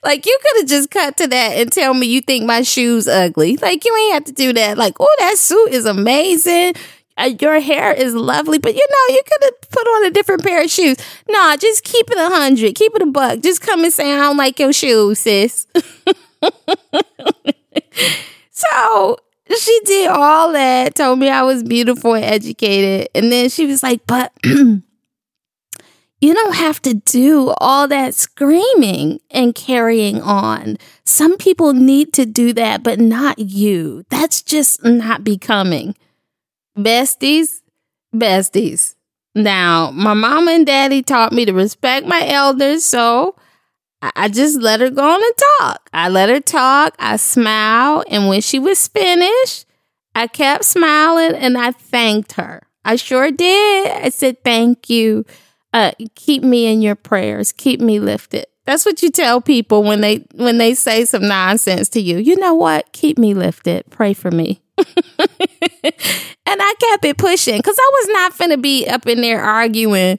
like 0.05 0.27
you 0.27 0.38
could 0.42 0.61
have 0.62 0.68
just 0.68 0.90
cut 0.90 1.16
to 1.16 1.27
that 1.27 1.53
and 1.57 1.72
tell 1.72 1.94
me 1.94 2.07
you 2.07 2.20
think 2.20 2.44
my 2.44 2.62
shoes 2.62 3.09
ugly. 3.09 3.57
Like 3.57 3.85
you 3.85 3.96
ain't 3.96 4.14
have 4.14 4.24
to 4.24 4.33
do 4.33 4.53
that. 4.53 4.77
Like, 4.79 4.94
oh, 5.00 5.16
that 5.20 5.38
suit 5.38 5.72
is 5.72 5.87
amazing. 5.87 6.74
Uh, 7.16 7.31
your 7.40 7.61
hair 7.61 7.92
is 7.92 8.14
lovely, 8.14 8.59
but 8.59 8.74
you 8.74 8.87
know, 8.90 9.14
you 9.14 9.22
could 9.24 9.44
have 9.44 9.70
put 9.70 9.87
on 9.87 10.07
a 10.07 10.11
different 10.11 10.42
pair 10.42 10.64
of 10.64 10.70
shoes. 10.70 10.96
Nah, 11.29 11.57
just 11.57 11.85
keep 11.85 12.11
it 12.11 12.18
a 12.18 12.29
hundred, 12.29 12.74
keep 12.74 12.94
it 12.94 13.03
a 13.03 13.07
buck. 13.07 13.40
Just 13.40 13.61
come 13.61 13.85
and 13.85 13.92
say, 13.92 14.12
I 14.12 14.16
don't 14.16 14.37
like 14.37 14.59
your 14.59 14.72
shoes, 14.72 15.20
sis. 15.20 15.68
so 18.50 19.16
she 19.57 19.81
did 19.85 20.09
all 20.09 20.53
that, 20.53 20.96
told 20.96 21.20
me 21.20 21.29
I 21.29 21.42
was 21.42 21.62
beautiful 21.62 22.14
and 22.14 22.24
educated. 22.24 23.09
And 23.14 23.31
then 23.31 23.48
she 23.48 23.66
was 23.66 23.83
like, 23.83 24.05
but 24.07 24.33
you 24.44 24.83
don't 26.20 26.57
have 26.57 26.83
to 26.83 26.94
do 26.94 27.55
all 27.59 27.87
that 27.88 28.14
screaming 28.14 29.20
and 29.31 29.55
carrying 29.55 30.20
on. 30.20 30.79
Some 31.05 31.37
people 31.37 31.74
need 31.74 32.12
to 32.14 32.27
do 32.27 32.53
that, 32.55 32.83
but 32.83 32.98
not 32.98 33.38
you. 33.38 34.05
That's 34.09 34.42
just 34.42 34.83
not 34.85 35.22
becoming 35.22 35.94
besties, 36.78 37.60
besties. 38.14 38.94
Now, 39.34 39.90
my 39.90 40.14
mama 40.14 40.52
and 40.52 40.66
daddy 40.66 41.02
taught 41.02 41.32
me 41.32 41.44
to 41.44 41.52
respect 41.52 42.06
my 42.06 42.26
elders, 42.28 42.84
so 42.84 43.37
I 44.16 44.28
just 44.28 44.60
let 44.60 44.80
her 44.80 44.90
go 44.90 45.02
on 45.02 45.22
and 45.22 45.34
talk. 45.58 45.88
I 45.92 46.08
let 46.08 46.28
her 46.28 46.40
talk. 46.40 46.94
I 46.98 47.16
smiled. 47.16 48.04
And 48.08 48.28
when 48.28 48.42
she 48.42 48.58
was 48.58 48.87
finished, 48.87 49.66
I 50.14 50.26
kept 50.26 50.64
smiling 50.64 51.34
and 51.34 51.56
I 51.56 51.72
thanked 51.72 52.32
her. 52.32 52.62
I 52.84 52.96
sure 52.96 53.30
did. 53.30 53.90
I 53.90 54.10
said, 54.10 54.44
thank 54.44 54.90
you. 54.90 55.24
Uh, 55.72 55.92
keep 56.14 56.42
me 56.42 56.66
in 56.66 56.82
your 56.82 56.94
prayers. 56.94 57.50
Keep 57.52 57.80
me 57.80 57.98
lifted. 57.98 58.46
That's 58.66 58.84
what 58.84 59.02
you 59.02 59.10
tell 59.10 59.40
people 59.40 59.82
when 59.82 60.00
they 60.00 60.26
when 60.34 60.56
they 60.56 60.74
say 60.74 61.04
some 61.04 61.26
nonsense 61.28 61.88
to 61.90 62.00
you. 62.00 62.16
You 62.16 62.37
know 62.37 62.54
what? 62.54 62.92
Keep 62.92 63.18
me 63.18 63.34
lifted. 63.34 63.84
Pray 63.90 64.14
for 64.14 64.30
me. 64.30 64.62
and 64.78 65.94
I 66.46 66.74
kept 66.80 67.04
it 67.04 67.18
pushing 67.18 67.56
because 67.56 67.78
I 67.78 67.90
was 67.92 68.08
not 68.08 68.34
finna 68.34 68.60
be 68.60 68.87
up 68.87 69.06
in 69.06 69.20
there 69.20 69.42
arguing 69.42 70.18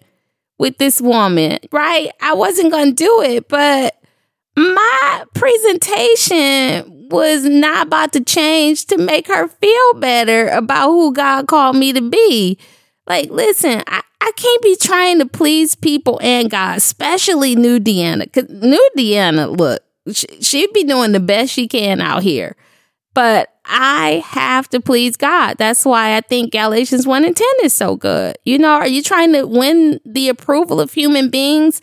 with 0.58 0.78
this 0.78 1.02
woman, 1.02 1.60
right? 1.72 2.10
I 2.22 2.34
wasn't 2.34 2.72
gonna 2.72 2.91
do 2.94 3.22
it, 3.22 3.48
but 3.50 3.96
my 4.56 5.26
presentation 5.34 7.10
was 7.10 7.44
not 7.44 7.88
about 7.88 8.13
to 8.13 8.24
change 8.24 8.86
to 8.86 8.98
make 8.98 9.28
her 9.28 9.48
feel 9.48 9.94
better 9.96 10.48
about 10.50 10.89
who 10.89 11.13
God 11.13 11.48
called 11.48 11.76
me 11.76 11.94
to 11.94 12.02
be. 12.02 12.58
Like, 13.08 13.30
listen, 13.30 13.84
I, 13.88 14.02
I 14.22 14.32
can't 14.36 14.62
be 14.63 14.76
trying 14.76 15.20
to 15.20 15.26
please 15.26 15.76
people 15.76 16.20
and 16.24 16.50
God, 16.50 16.78
especially 16.78 17.56
new 17.56 17.80
Deanna. 17.80 18.32
Cause 18.32 18.50
new 18.50 18.89
Deanna, 18.98 19.56
look, 19.56 19.84
she, 20.12 20.28
she'd 20.41 20.74
be 20.74 20.84
doing 20.84 21.12
the 21.12 21.20
best 21.20 21.52
she 21.52 21.68
can 21.68 22.02
out 22.02 22.24
here. 22.24 22.56
But 23.13 23.55
I 23.67 24.23
have 24.25 24.69
to 24.69 24.80
please 24.80 25.17
God. 25.17 25.58
That's 25.58 25.86
why 25.86 26.15
I 26.15 26.21
think 26.21 26.51
Galatians 26.51 27.08
1 27.08 27.25
and 27.25 27.36
10 27.36 27.47
is 27.63 27.73
so 27.73 27.95
good. 27.95 28.38
You 28.43 28.60
know, 28.60 28.73
are 28.73 28.88
you 28.88 29.01
trying 29.01 29.34
to 29.34 29.45
win 29.45 29.99
the 30.06 30.30
approval 30.30 30.80
of 30.80 30.93
human 30.93 31.30
beings 31.30 31.82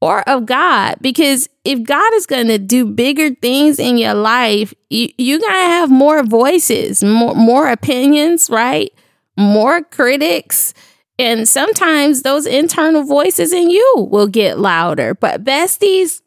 or 0.00 0.28
of 0.28 0.46
God? 0.46 0.96
Because 1.00 1.48
if 1.64 1.82
God 1.82 2.14
is 2.14 2.26
going 2.26 2.46
to 2.48 2.58
do 2.58 2.86
bigger 2.86 3.34
things 3.34 3.78
in 3.78 3.98
your 3.98 4.14
life, 4.14 4.72
you, 4.90 5.08
you're 5.18 5.40
going 5.40 5.52
to 5.52 5.58
have 5.58 5.90
more 5.90 6.22
voices, 6.22 7.02
more, 7.02 7.34
more 7.34 7.68
opinions, 7.68 8.48
right? 8.48 8.92
More 9.36 9.82
critics. 9.82 10.72
And 11.18 11.48
sometimes 11.48 12.22
those 12.22 12.46
internal 12.46 13.02
voices 13.02 13.52
in 13.52 13.70
you 13.70 14.08
will 14.10 14.28
get 14.28 14.60
louder. 14.60 15.14
But 15.14 15.42
besties, 15.42 16.22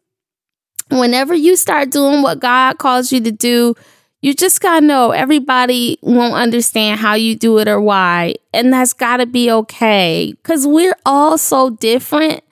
whenever 0.89 1.34
you 1.34 1.56
start 1.56 1.91
doing 1.91 2.21
what 2.21 2.39
God 2.39 2.77
calls 2.77 3.12
you 3.13 3.21
to 3.21 3.32
do, 3.32 3.73
you 4.22 4.34
just 4.34 4.62
gotta 4.62 4.86
know 4.86 5.12
everybody 5.12 5.98
won't 6.02 6.36
understand 6.36 7.00
how 7.00 7.16
you 7.16 7.36
do 7.36 7.58
it 7.58 7.68
or 7.68 7.82
why. 7.82 8.36
And 8.54 8.72
that's 8.72 8.94
gotta 8.94 9.26
be 9.26 9.52
okay. 9.52 10.34
Cause 10.44 10.68
we're 10.68 10.96
all 11.06 11.38
so 11.38 11.72
different. 11.72 12.44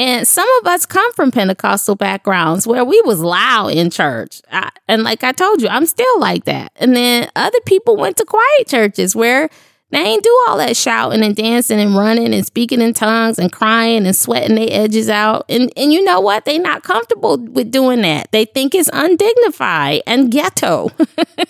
And 0.00 0.28
some 0.28 0.48
of 0.60 0.66
us 0.68 0.86
come 0.86 1.12
from 1.14 1.32
Pentecostal 1.32 1.96
backgrounds 1.96 2.68
where 2.68 2.84
we 2.84 3.02
was 3.04 3.18
loud 3.18 3.72
in 3.72 3.90
church. 3.90 4.40
I, 4.52 4.70
and 4.86 5.02
like 5.02 5.24
I 5.24 5.32
told 5.32 5.60
you, 5.60 5.66
I'm 5.68 5.86
still 5.86 6.20
like 6.20 6.44
that. 6.44 6.70
And 6.76 6.94
then 6.94 7.28
other 7.34 7.58
people 7.66 7.96
went 7.96 8.16
to 8.18 8.24
quiet 8.24 8.68
churches 8.68 9.16
where 9.16 9.50
they 9.90 10.00
ain't 10.00 10.22
do 10.22 10.44
all 10.46 10.58
that 10.58 10.76
shouting 10.76 11.22
and 11.22 11.34
dancing 11.34 11.80
and 11.80 11.96
running 11.96 12.34
and 12.34 12.44
speaking 12.44 12.82
in 12.82 12.92
tongues 12.92 13.38
and 13.38 13.50
crying 13.50 14.04
and 14.06 14.14
sweating 14.14 14.56
their 14.56 14.68
edges 14.70 15.08
out. 15.08 15.46
And 15.48 15.72
and 15.78 15.92
you 15.92 16.04
know 16.04 16.20
what? 16.20 16.44
They 16.44 16.58
not 16.58 16.82
comfortable 16.82 17.38
with 17.38 17.70
doing 17.70 18.02
that. 18.02 18.30
They 18.30 18.44
think 18.44 18.74
it's 18.74 18.90
undignified 18.92 20.02
and 20.06 20.30
ghetto. 20.30 20.90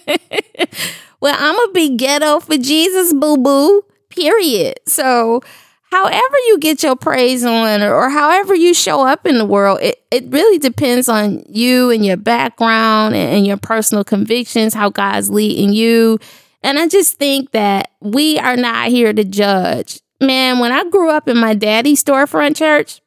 well, 1.20 1.36
I'm 1.36 1.56
gonna 1.56 1.72
be 1.72 1.96
ghetto 1.96 2.38
for 2.38 2.56
Jesus, 2.56 3.12
boo 3.12 3.38
boo. 3.38 3.84
Period. 4.08 4.78
So 4.86 5.42
however 5.90 6.36
you 6.46 6.58
get 6.60 6.82
your 6.84 6.94
praise 6.94 7.44
on 7.44 7.82
or, 7.82 7.92
or, 7.92 8.08
however 8.08 8.54
you 8.54 8.72
show 8.72 9.06
up 9.06 9.26
in 9.26 9.38
the 9.38 9.44
world, 9.44 9.80
it, 9.82 10.02
it 10.10 10.24
really 10.28 10.58
depends 10.58 11.08
on 11.08 11.44
you 11.48 11.90
and 11.90 12.04
your 12.04 12.16
background 12.16 13.14
and, 13.14 13.36
and 13.36 13.46
your 13.46 13.56
personal 13.56 14.04
convictions, 14.04 14.74
how 14.74 14.90
God's 14.90 15.30
leading 15.30 15.72
you 15.72 16.18
and 16.62 16.78
I 16.78 16.88
just 16.88 17.16
think 17.16 17.52
that 17.52 17.92
we 18.00 18.38
are 18.38 18.56
not 18.56 18.88
here 18.88 19.12
to 19.12 19.24
judge. 19.24 20.00
Man, 20.20 20.58
when 20.58 20.72
I 20.72 20.84
grew 20.88 21.10
up 21.10 21.28
in 21.28 21.38
my 21.38 21.54
daddy's 21.54 22.02
storefront 22.02 22.56
church, 22.56 23.00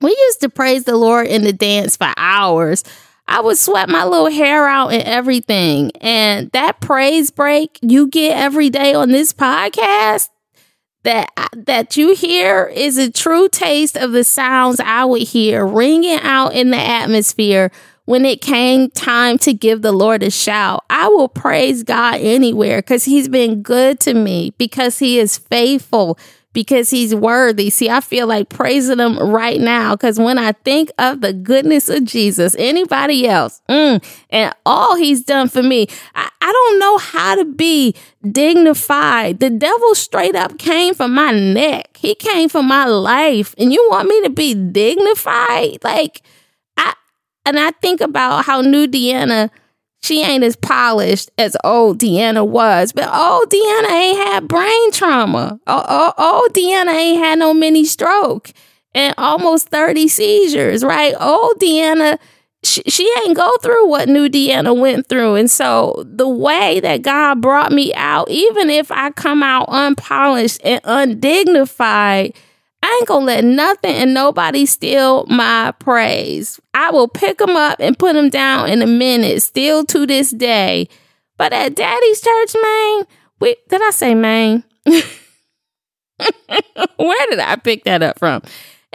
we 0.00 0.10
used 0.10 0.40
to 0.40 0.48
praise 0.48 0.84
the 0.84 0.96
Lord 0.96 1.26
in 1.26 1.42
the 1.42 1.52
dance 1.52 1.96
for 1.96 2.12
hours. 2.16 2.84
I 3.26 3.40
would 3.40 3.58
sweat 3.58 3.88
my 3.88 4.04
little 4.04 4.30
hair 4.30 4.66
out 4.66 4.92
and 4.92 5.02
everything. 5.02 5.92
And 6.00 6.50
that 6.52 6.80
praise 6.80 7.30
break 7.30 7.78
you 7.82 8.08
get 8.08 8.36
every 8.36 8.70
day 8.70 8.94
on 8.94 9.10
this 9.10 9.32
podcast 9.32 10.28
that 11.02 11.30
that 11.56 11.96
you 11.96 12.14
hear 12.14 12.66
is 12.66 12.98
a 12.98 13.10
true 13.10 13.48
taste 13.48 13.96
of 13.96 14.12
the 14.12 14.24
sounds 14.24 14.80
I 14.80 15.04
would 15.04 15.22
hear 15.22 15.66
ringing 15.66 16.18
out 16.20 16.54
in 16.54 16.70
the 16.70 16.78
atmosphere 16.78 17.70
when 18.10 18.24
it 18.24 18.40
came 18.40 18.90
time 18.90 19.38
to 19.38 19.54
give 19.54 19.82
the 19.82 19.92
Lord 19.92 20.24
a 20.24 20.32
shout, 20.32 20.84
I 20.90 21.06
will 21.06 21.28
praise 21.28 21.84
God 21.84 22.16
anywhere 22.16 22.78
because 22.78 23.04
He's 23.04 23.28
been 23.28 23.62
good 23.62 24.00
to 24.00 24.14
me, 24.14 24.52
because 24.58 24.98
He 24.98 25.20
is 25.20 25.38
faithful, 25.38 26.18
because 26.52 26.90
He's 26.90 27.14
worthy. 27.14 27.70
See, 27.70 27.88
I 27.88 28.00
feel 28.00 28.26
like 28.26 28.48
praising 28.48 28.98
Him 28.98 29.16
right 29.16 29.60
now 29.60 29.94
because 29.94 30.18
when 30.18 30.38
I 30.38 30.50
think 30.50 30.90
of 30.98 31.20
the 31.20 31.32
goodness 31.32 31.88
of 31.88 32.04
Jesus, 32.04 32.56
anybody 32.58 33.28
else, 33.28 33.62
mm, 33.68 34.04
and 34.30 34.54
all 34.66 34.96
He's 34.96 35.22
done 35.22 35.46
for 35.46 35.62
me, 35.62 35.86
I, 36.16 36.28
I 36.40 36.50
don't 36.50 36.80
know 36.80 36.98
how 36.98 37.36
to 37.36 37.44
be 37.44 37.94
dignified. 38.28 39.38
The 39.38 39.50
devil 39.50 39.94
straight 39.94 40.34
up 40.34 40.58
came 40.58 40.94
for 40.94 41.06
my 41.06 41.30
neck, 41.30 41.96
He 41.96 42.16
came 42.16 42.48
for 42.48 42.64
my 42.64 42.86
life. 42.86 43.54
And 43.56 43.72
you 43.72 43.86
want 43.88 44.08
me 44.08 44.20
to 44.22 44.30
be 44.30 44.54
dignified? 44.54 45.78
Like, 45.84 46.22
and 47.50 47.60
I 47.60 47.72
think 47.72 48.00
about 48.00 48.44
how 48.44 48.60
new 48.60 48.86
Deanna, 48.86 49.50
she 50.02 50.22
ain't 50.22 50.44
as 50.44 50.56
polished 50.56 51.30
as 51.36 51.56
old 51.62 51.98
Deanna 51.98 52.46
was, 52.46 52.92
but 52.92 53.12
old 53.12 53.50
Deanna 53.50 53.90
ain't 53.90 54.18
had 54.18 54.48
brain 54.48 54.92
trauma. 54.92 55.60
Old, 55.66 56.14
old 56.18 56.54
Deanna 56.54 56.94
ain't 56.94 57.18
had 57.18 57.38
no 57.38 57.52
mini 57.52 57.84
stroke 57.84 58.52
and 58.94 59.14
almost 59.18 59.68
30 59.68 60.08
seizures, 60.08 60.84
right? 60.84 61.14
Old 61.20 61.58
Deanna, 61.58 62.18
she, 62.62 62.82
she 62.88 63.12
ain't 63.24 63.36
go 63.36 63.56
through 63.58 63.88
what 63.88 64.08
new 64.08 64.28
Deanna 64.28 64.78
went 64.78 65.08
through. 65.08 65.36
And 65.36 65.50
so 65.50 66.02
the 66.06 66.28
way 66.28 66.80
that 66.80 67.02
God 67.02 67.40
brought 67.40 67.72
me 67.72 67.92
out, 67.94 68.30
even 68.30 68.70
if 68.70 68.90
I 68.90 69.10
come 69.10 69.42
out 69.42 69.66
unpolished 69.68 70.60
and 70.64 70.80
undignified, 70.84 72.34
I 72.82 72.96
ain't 72.98 73.08
gonna 73.08 73.26
let 73.26 73.44
nothing 73.44 73.94
and 73.94 74.14
nobody 74.14 74.66
steal 74.66 75.26
my 75.26 75.72
praise. 75.78 76.60
I 76.72 76.90
will 76.90 77.08
pick 77.08 77.38
them 77.38 77.56
up 77.56 77.76
and 77.78 77.98
put 77.98 78.14
them 78.14 78.30
down 78.30 78.70
in 78.70 78.80
a 78.80 78.86
minute, 78.86 79.42
still 79.42 79.84
to 79.86 80.06
this 80.06 80.30
day. 80.30 80.88
But 81.36 81.52
at 81.52 81.74
Daddy's 81.74 82.20
church, 82.20 82.54
man, 82.60 83.06
we, 83.40 83.56
did 83.68 83.82
I 83.82 83.90
say 83.90 84.14
man? 84.14 84.64
Where 84.84 85.02
did 87.28 87.38
I 87.38 87.56
pick 87.56 87.84
that 87.84 88.02
up 88.02 88.18
from? 88.18 88.42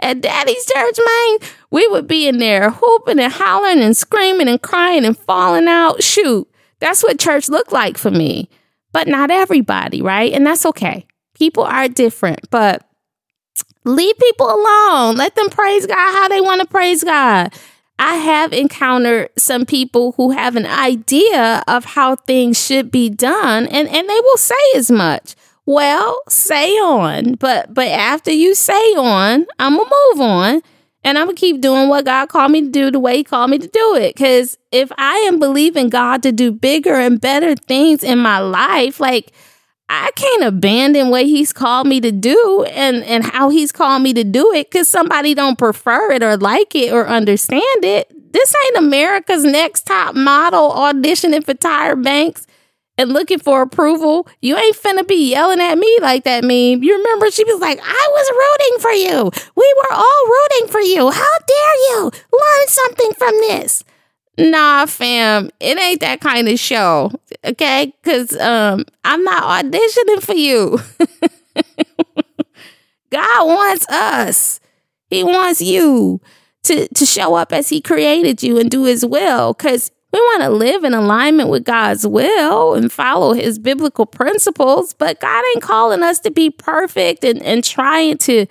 At 0.00 0.20
Daddy's 0.20 0.66
church, 0.66 0.98
man, 0.98 1.38
we 1.70 1.86
would 1.88 2.06
be 2.06 2.28
in 2.28 2.38
there 2.38 2.70
hooping 2.70 3.18
and 3.18 3.32
hollering 3.32 3.80
and 3.80 3.96
screaming 3.96 4.48
and 4.48 4.60
crying 4.60 5.04
and 5.04 5.16
falling 5.16 5.68
out. 5.68 6.02
Shoot, 6.02 6.48
that's 6.80 7.02
what 7.02 7.18
church 7.18 7.48
looked 7.48 7.72
like 7.72 7.96
for 7.96 8.10
me. 8.10 8.50
But 8.92 9.08
not 9.08 9.30
everybody, 9.30 10.02
right? 10.02 10.32
And 10.32 10.46
that's 10.46 10.66
okay. 10.66 11.06
People 11.34 11.64
are 11.64 11.88
different, 11.88 12.50
but 12.50 12.86
Leave 13.86 14.18
people 14.18 14.48
alone. 14.48 15.16
Let 15.16 15.36
them 15.36 15.48
praise 15.48 15.86
God 15.86 15.94
how 15.94 16.28
they 16.28 16.40
want 16.40 16.60
to 16.60 16.66
praise 16.66 17.04
God. 17.04 17.54
I 17.98 18.16
have 18.16 18.52
encountered 18.52 19.30
some 19.38 19.64
people 19.64 20.12
who 20.12 20.32
have 20.32 20.56
an 20.56 20.66
idea 20.66 21.62
of 21.66 21.84
how 21.84 22.16
things 22.16 22.62
should 22.62 22.90
be 22.90 23.08
done 23.08 23.66
and, 23.68 23.88
and 23.88 24.08
they 24.08 24.20
will 24.20 24.36
say 24.36 24.54
as 24.74 24.90
much. 24.90 25.34
Well, 25.64 26.20
say 26.28 26.72
on, 26.74 27.34
but 27.34 27.72
but 27.74 27.88
after 27.88 28.30
you 28.30 28.54
say 28.54 28.72
on, 28.94 29.46
I'm 29.58 29.76
gonna 29.76 29.90
move 30.12 30.20
on 30.20 30.62
and 31.02 31.18
I'm 31.18 31.26
gonna 31.26 31.36
keep 31.36 31.60
doing 31.60 31.88
what 31.88 32.04
God 32.04 32.28
called 32.28 32.52
me 32.52 32.62
to 32.62 32.68
do 32.68 32.90
the 32.90 33.00
way 33.00 33.18
He 33.18 33.24
called 33.24 33.50
me 33.50 33.58
to 33.58 33.66
do 33.66 33.94
it. 33.94 34.14
Cause 34.16 34.58
if 34.70 34.92
I 34.98 35.16
am 35.28 35.38
believing 35.38 35.88
God 35.88 36.22
to 36.24 36.32
do 36.32 36.52
bigger 36.52 36.94
and 36.94 37.20
better 37.20 37.54
things 37.54 38.04
in 38.04 38.18
my 38.18 38.38
life, 38.40 39.00
like 39.00 39.32
I 39.88 40.10
can't 40.16 40.42
abandon 40.42 41.10
what 41.10 41.26
he's 41.26 41.52
called 41.52 41.86
me 41.86 42.00
to 42.00 42.10
do 42.10 42.64
and 42.70 43.04
and 43.04 43.24
how 43.24 43.50
he's 43.50 43.70
called 43.70 44.02
me 44.02 44.12
to 44.14 44.24
do 44.24 44.52
it 44.52 44.70
cuz 44.70 44.88
somebody 44.88 45.34
don't 45.34 45.58
prefer 45.58 46.12
it 46.12 46.22
or 46.22 46.36
like 46.36 46.74
it 46.74 46.92
or 46.92 47.06
understand 47.06 47.84
it. 47.84 48.10
This 48.32 48.54
ain't 48.66 48.76
America's 48.78 49.44
next 49.44 49.86
top 49.86 50.14
model 50.14 50.70
auditioning 50.70 51.44
for 51.44 51.54
Tyra 51.54 52.02
Banks 52.02 52.46
and 52.98 53.12
looking 53.12 53.38
for 53.38 53.62
approval. 53.62 54.26
You 54.40 54.56
ain't 54.56 54.76
finna 54.76 55.06
be 55.06 55.30
yelling 55.30 55.60
at 55.60 55.78
me 55.78 55.98
like 56.00 56.24
that 56.24 56.42
meme. 56.42 56.82
You 56.82 56.96
remember 56.96 57.30
she 57.30 57.44
was 57.44 57.60
like, 57.60 57.78
"I 57.82 58.08
was 58.10 58.30
rooting 58.42 58.80
for 58.80 58.90
you. 58.90 59.30
We 59.54 59.74
were 59.78 59.92
all 59.94 60.22
rooting 60.26 60.68
for 60.68 60.80
you. 60.80 61.10
How 61.10 61.38
dare 61.46 61.76
you 61.90 62.10
learn 62.32 62.66
something 62.68 63.12
from 63.14 63.34
this?" 63.40 63.84
Nah, 64.38 64.86
fam, 64.86 65.50
it 65.60 65.78
ain't 65.78 66.00
that 66.00 66.20
kind 66.20 66.48
of 66.48 66.58
show. 66.58 67.12
Okay. 67.44 67.92
Cause 68.04 68.36
um 68.38 68.84
I'm 69.04 69.22
not 69.24 69.64
auditioning 69.64 70.22
for 70.22 70.34
you. 70.34 70.78
God 73.10 73.46
wants 73.46 73.88
us. 73.88 74.60
He 75.08 75.22
wants 75.22 75.62
you 75.62 76.20
to, 76.64 76.88
to 76.88 77.06
show 77.06 77.34
up 77.34 77.52
as 77.52 77.68
He 77.68 77.80
created 77.80 78.42
you 78.42 78.58
and 78.58 78.70
do 78.70 78.84
His 78.84 79.04
will. 79.06 79.52
Because 79.54 79.90
we 80.12 80.20
want 80.20 80.42
to 80.42 80.50
live 80.50 80.84
in 80.84 80.94
alignment 80.94 81.48
with 81.48 81.64
God's 81.64 82.06
will 82.06 82.74
and 82.74 82.90
follow 82.90 83.32
His 83.32 83.58
biblical 83.58 84.06
principles. 84.06 84.92
But 84.94 85.20
God 85.20 85.44
ain't 85.54 85.62
calling 85.62 86.02
us 86.02 86.18
to 86.20 86.30
be 86.30 86.50
perfect 86.50 87.24
and, 87.24 87.42
and 87.42 87.62
trying 87.62 88.18
to 88.18 88.46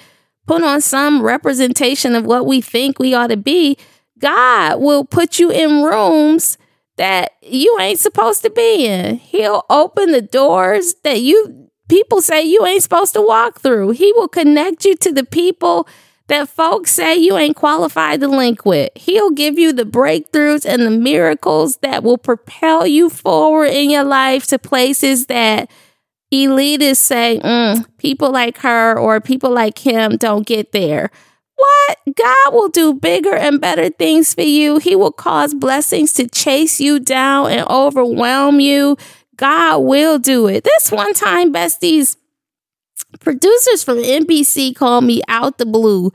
put 0.48 0.64
on 0.64 0.82
some 0.82 1.22
representation 1.22 2.16
of 2.16 2.26
what 2.26 2.46
we 2.46 2.62
think 2.62 3.00
we 3.00 3.14
ought 3.14 3.28
to 3.28 3.38
be. 3.38 3.78
God 4.20 4.80
will 4.80 5.06
put 5.06 5.40
you 5.40 5.52
in 5.52 5.84
rooms 5.84 6.58
that 6.98 7.34
you 7.42 7.78
ain't 7.80 8.00
supposed 8.00 8.42
to 8.44 8.50
be 8.50 8.86
in. 8.86 9.18
He'll 9.18 9.64
open 9.70 10.12
the 10.12 10.22
doors 10.22 10.96
that 11.04 11.22
you 11.22 11.70
people 11.90 12.22
say 12.22 12.44
you 12.44 12.66
ain't 12.66 12.84
supposed 12.84 13.14
to 13.14 13.22
walk 13.22 13.60
through. 13.60 13.92
He 13.92 14.12
will 14.14 14.28
connect 14.28 14.86
you 14.86 14.96
to 14.98 15.12
the 15.12 15.26
people 15.26 15.88
that 16.28 16.50
folks 16.50 16.92
say 16.92 17.16
you 17.16 17.38
ain't 17.38 17.56
qualified 17.56 18.20
to 18.22 18.28
link 18.28 18.66
with. 18.66 18.90
He'll 18.96 19.30
give 19.30 19.60
you 19.60 19.72
the 19.72 19.84
breakthroughs 19.84 20.66
and 20.66 20.82
the 20.82 20.90
miracles 20.90 21.78
that 21.78 22.04
will 22.04 22.18
propel 22.18 22.88
you 22.88 23.10
forward 23.10 23.68
in 23.68 23.92
your 23.92 24.04
life 24.04 24.48
to 24.48 24.58
places 24.58 25.28
that 25.28 25.70
elitists 26.34 26.98
say 26.98 27.40
mm, 27.44 27.86
people 27.98 28.32
like 28.32 28.58
her 28.60 28.98
or 28.98 29.22
people 29.22 29.52
like 29.52 29.78
him 29.78 30.18
don't 30.18 30.48
get 30.48 30.72
there. 30.72 31.12
What? 31.66 32.16
God 32.16 32.54
will 32.54 32.70
do 32.70 32.94
bigger 32.94 33.36
and 33.36 33.60
better 33.60 33.90
things 33.90 34.34
for 34.34 34.42
you. 34.42 34.78
He 34.78 34.96
will 34.96 35.12
cause 35.12 35.54
blessings 35.54 36.14
to 36.14 36.28
chase 36.28 36.80
you 36.80 37.00
down 37.00 37.52
and 37.52 37.68
overwhelm 37.70 38.60
you. 38.60 38.98
God 39.36 39.80
will 39.80 40.20
do 40.20 40.48
it. 40.48 40.64
This 40.64 40.92
one 40.92 41.14
time, 41.14 41.52
besties, 41.54 42.18
producers 43.20 43.84
from 43.84 43.98
NBC 43.98 44.76
called 44.76 45.04
me 45.04 45.22
out 45.28 45.58
the 45.58 45.66
blue 45.66 46.12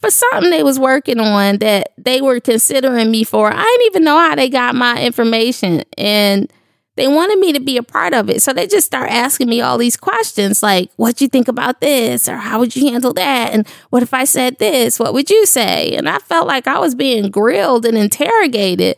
for 0.00 0.10
something 0.10 0.50
they 0.50 0.62
was 0.62 0.78
working 0.78 1.20
on 1.20 1.58
that 1.58 1.92
they 1.98 2.20
were 2.20 2.40
considering 2.40 3.10
me 3.10 3.24
for. 3.24 3.52
I 3.52 3.62
didn't 3.62 3.86
even 3.86 4.04
know 4.04 4.18
how 4.18 4.34
they 4.34 4.48
got 4.48 4.74
my 4.74 5.00
information 5.02 5.82
and 5.96 6.52
they 6.96 7.08
wanted 7.08 7.38
me 7.38 7.52
to 7.52 7.60
be 7.60 7.76
a 7.76 7.82
part 7.82 8.14
of 8.14 8.30
it. 8.30 8.42
So 8.42 8.52
they 8.52 8.66
just 8.66 8.86
start 8.86 9.10
asking 9.10 9.48
me 9.48 9.60
all 9.60 9.76
these 9.78 9.96
questions 9.96 10.62
like, 10.62 10.90
what 10.96 11.16
do 11.16 11.24
you 11.24 11.28
think 11.28 11.46
about 11.46 11.80
this? 11.80 12.28
Or 12.28 12.36
how 12.36 12.58
would 12.58 12.74
you 12.74 12.90
handle 12.90 13.12
that? 13.14 13.52
And 13.52 13.68
what 13.90 14.02
if 14.02 14.14
I 14.14 14.24
said 14.24 14.58
this? 14.58 14.98
What 14.98 15.12
would 15.12 15.28
you 15.28 15.44
say? 15.46 15.94
And 15.94 16.08
I 16.08 16.18
felt 16.18 16.46
like 16.46 16.66
I 16.66 16.78
was 16.78 16.94
being 16.94 17.30
grilled 17.30 17.84
and 17.84 17.98
interrogated. 17.98 18.96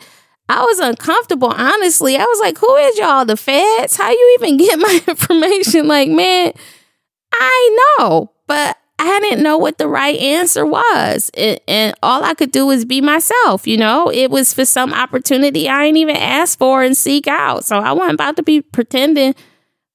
I 0.49 0.63
was 0.63 0.79
uncomfortable, 0.79 1.49
honestly. 1.49 2.17
I 2.17 2.25
was 2.25 2.41
like, 2.41 2.57
who 2.59 2.75
is 2.77 2.99
y'all? 2.99 3.25
The 3.25 3.37
feds? 3.37 3.97
How 3.97 4.11
you 4.11 4.39
even 4.41 4.57
get 4.57 4.79
my 4.79 5.01
information? 5.09 5.89
Like, 5.89 6.09
man, 6.09 6.53
I 7.33 7.97
know, 7.99 8.33
but 8.47 8.79
I 8.99 9.21
didn't 9.21 9.43
know 9.43 9.59
what 9.59 9.79
the 9.79 9.89
right 9.89 10.19
answer 10.19 10.67
was. 10.67 11.31
And, 11.35 11.61
and, 11.69 11.95
all 12.03 12.25
I 12.25 12.35
could 12.35 12.51
do 12.51 12.67
was 12.67 12.85
be 12.85 13.01
myself, 13.01 13.67
you 13.67 13.77
know? 13.77 14.11
It 14.11 14.31
was 14.31 14.53
for 14.53 14.65
some 14.65 14.93
opportunity 14.93 15.69
I 15.69 15.85
ain't 15.85 15.97
even 15.97 16.17
asked 16.17 16.59
for 16.59 16.83
and 16.83 16.97
seek 16.97 17.27
out. 17.29 17.65
So 17.65 17.79
I 17.79 17.93
wasn't 17.93 18.15
about 18.15 18.37
to 18.37 18.43
be 18.43 18.61
pretending 18.61 19.35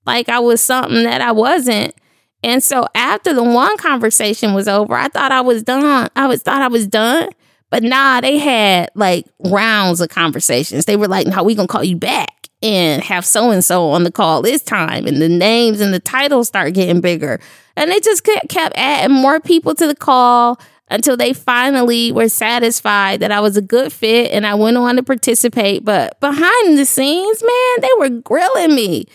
like 0.06 0.30
I 0.30 0.40
was 0.40 0.62
something 0.62 1.04
that 1.04 1.22
I 1.22 1.32
wasn't. 1.32 1.96
And 2.44 2.62
so 2.62 2.86
after 2.94 3.34
the 3.34 3.44
one 3.44 3.78
conversation 3.78 4.54
was 4.54 4.68
over, 4.68 4.96
I 4.96 5.08
thought 5.08 5.32
I 5.32 5.42
was 5.42 5.64
done. 5.64 6.10
I 6.16 6.28
was 6.28 6.42
thought 6.42 6.62
I 6.62 6.68
was 6.68 6.88
done. 6.88 7.30
But 7.70 7.84
nah, 7.84 8.22
they 8.22 8.38
had 8.38 8.92
like 8.94 9.26
rounds 9.46 10.00
of 10.00 10.10
conversations. 10.10 10.86
They 10.86 10.96
were 10.96 11.08
like, 11.08 11.26
"No, 11.26 11.42
we 11.42 11.56
gonna 11.56 11.68
call 11.68 11.84
you 11.84 11.96
back 11.96 12.50
and 12.62 13.02
have 13.02 13.26
so 13.26 13.50
and 13.50 13.66
so 13.66 13.90
on 13.90 14.04
the 14.04 14.12
call 14.12 14.44
this 14.44 14.62
time," 14.62 15.08
and 15.08 15.20
the 15.22 15.30
names 15.30 15.82
and 15.82 15.92
the 15.92 16.00
titles 16.00 16.48
start 16.48 16.74
getting 16.76 17.02
bigger. 17.02 17.40
And 17.76 17.92
they 17.92 18.00
just 18.00 18.24
kept 18.24 18.76
adding 18.76 19.16
more 19.16 19.40
people 19.40 19.76
to 19.76 19.88
the 19.88 19.96
call 19.96 20.60
until 20.90 21.18
they 21.18 21.34
finally 21.34 22.12
were 22.12 22.30
satisfied 22.30 23.20
that 23.22 23.32
I 23.32 23.40
was 23.40 23.58
a 23.58 23.62
good 23.62 23.92
fit 23.92 24.32
and 24.32 24.46
I 24.46 24.54
went 24.54 24.78
on 24.78 24.96
to 24.98 25.04
participate. 25.04 25.84
But 25.84 26.20
behind 26.20 26.78
the 26.78 26.86
scenes, 26.86 27.42
man, 27.42 27.82
they 27.82 27.90
were 27.98 28.22
grilling 28.22 28.76
me. 28.76 29.08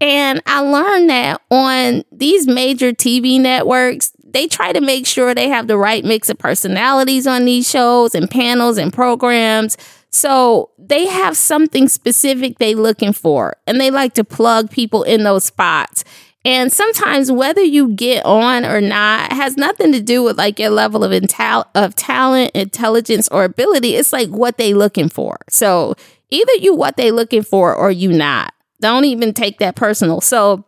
And 0.00 0.42
I 0.46 0.60
learned 0.60 1.10
that 1.10 1.42
on 1.50 2.04
these 2.10 2.46
major 2.46 2.92
TV 2.92 3.38
networks, 3.38 4.12
they 4.24 4.48
try 4.48 4.72
to 4.72 4.80
make 4.80 5.06
sure 5.06 5.34
they 5.34 5.48
have 5.48 5.66
the 5.66 5.76
right 5.76 6.04
mix 6.04 6.30
of 6.30 6.38
personalities 6.38 7.26
on 7.26 7.44
these 7.44 7.68
shows 7.68 8.14
and 8.14 8.30
panels 8.30 8.78
and 8.78 8.92
programs. 8.92 9.76
So 10.10 10.70
they 10.78 11.06
have 11.06 11.36
something 11.36 11.88
specific 11.88 12.58
they're 12.58 12.74
looking 12.74 13.12
for 13.12 13.56
and 13.66 13.80
they 13.80 13.90
like 13.90 14.14
to 14.14 14.24
plug 14.24 14.70
people 14.70 15.02
in 15.02 15.22
those 15.22 15.44
spots. 15.44 16.04
And 16.44 16.72
sometimes 16.72 17.30
whether 17.30 17.62
you 17.62 17.90
get 17.94 18.24
on 18.24 18.64
or 18.64 18.80
not 18.80 19.32
has 19.32 19.56
nothing 19.56 19.92
to 19.92 20.00
do 20.00 20.22
with 20.22 20.38
like 20.38 20.58
your 20.58 20.70
level 20.70 21.04
of 21.04 21.12
intel- 21.12 21.68
of 21.74 21.94
talent, 21.94 22.52
intelligence, 22.54 23.28
or 23.28 23.44
ability. 23.44 23.94
It's 23.96 24.12
like 24.12 24.28
what 24.30 24.56
they 24.56 24.72
looking 24.72 25.10
for. 25.10 25.36
So 25.50 25.94
either 26.30 26.54
you 26.54 26.74
what 26.74 26.96
they 26.96 27.10
looking 27.10 27.42
for 27.42 27.74
or 27.74 27.90
you 27.90 28.10
not. 28.12 28.54
Don't 28.80 29.04
even 29.04 29.34
take 29.34 29.58
that 29.58 29.76
personal. 29.76 30.22
So 30.22 30.64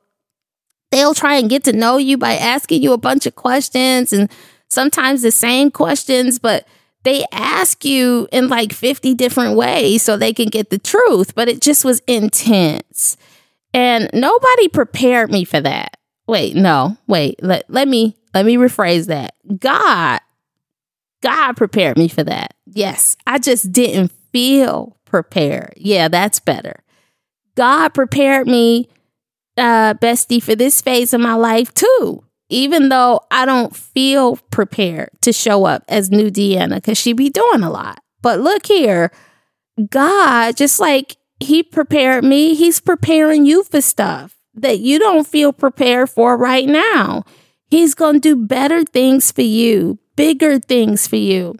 they'll 0.90 1.14
try 1.14 1.36
and 1.36 1.48
get 1.48 1.64
to 1.64 1.72
know 1.72 1.96
you 1.96 2.18
by 2.18 2.34
asking 2.34 2.82
you 2.82 2.92
a 2.92 2.98
bunch 2.98 3.24
of 3.24 3.34
questions 3.34 4.12
and 4.12 4.30
sometimes 4.68 5.22
the 5.22 5.30
same 5.30 5.70
questions, 5.70 6.38
but 6.38 6.66
they 7.04 7.24
ask 7.32 7.84
you 7.84 8.28
in 8.30 8.48
like 8.48 8.72
50 8.72 9.14
different 9.14 9.56
ways 9.56 10.02
so 10.02 10.16
they 10.16 10.32
can 10.34 10.48
get 10.48 10.70
the 10.70 10.78
truth. 10.78 11.34
But 11.34 11.48
it 11.48 11.62
just 11.62 11.84
was 11.84 12.00
intense. 12.06 13.16
And 13.74 14.10
nobody 14.12 14.68
prepared 14.68 15.30
me 15.30 15.44
for 15.44 15.60
that. 15.60 15.96
Wait, 16.26 16.54
no, 16.54 16.96
wait, 17.06 17.42
let, 17.42 17.64
let 17.68 17.88
me 17.88 18.16
let 18.34 18.46
me 18.46 18.56
rephrase 18.56 19.06
that. 19.06 19.34
God, 19.58 20.20
God 21.22 21.52
prepared 21.54 21.98
me 21.98 22.08
for 22.08 22.24
that. 22.24 22.54
Yes, 22.66 23.16
I 23.26 23.38
just 23.38 23.72
didn't 23.72 24.12
feel 24.32 24.96
prepared. 25.04 25.74
Yeah, 25.76 26.08
that's 26.08 26.40
better. 26.40 26.82
God 27.54 27.90
prepared 27.90 28.46
me, 28.46 28.88
uh, 29.58 29.94
bestie, 29.94 30.42
for 30.42 30.54
this 30.54 30.80
phase 30.80 31.12
of 31.12 31.20
my 31.20 31.34
life 31.34 31.74
too. 31.74 32.24
Even 32.48 32.88
though 32.88 33.20
I 33.30 33.46
don't 33.46 33.74
feel 33.74 34.36
prepared 34.50 35.10
to 35.22 35.32
show 35.32 35.64
up 35.64 35.84
as 35.88 36.10
new 36.10 36.30
Deanna, 36.30 36.76
because 36.76 36.98
she 36.98 37.12
be 37.12 37.30
doing 37.30 37.62
a 37.62 37.70
lot. 37.70 38.00
But 38.20 38.40
look 38.40 38.66
here, 38.66 39.10
God, 39.90 40.56
just 40.56 40.78
like 40.78 41.16
he 41.42 41.62
prepared 41.62 42.24
me. 42.24 42.54
He's 42.54 42.80
preparing 42.80 43.46
you 43.46 43.64
for 43.64 43.80
stuff 43.80 44.36
that 44.54 44.80
you 44.80 44.98
don't 44.98 45.26
feel 45.26 45.52
prepared 45.52 46.10
for 46.10 46.36
right 46.36 46.68
now. 46.68 47.24
He's 47.68 47.94
going 47.94 48.14
to 48.14 48.20
do 48.20 48.36
better 48.36 48.84
things 48.84 49.32
for 49.32 49.42
you, 49.42 49.98
bigger 50.16 50.58
things 50.58 51.06
for 51.06 51.16
you. 51.16 51.56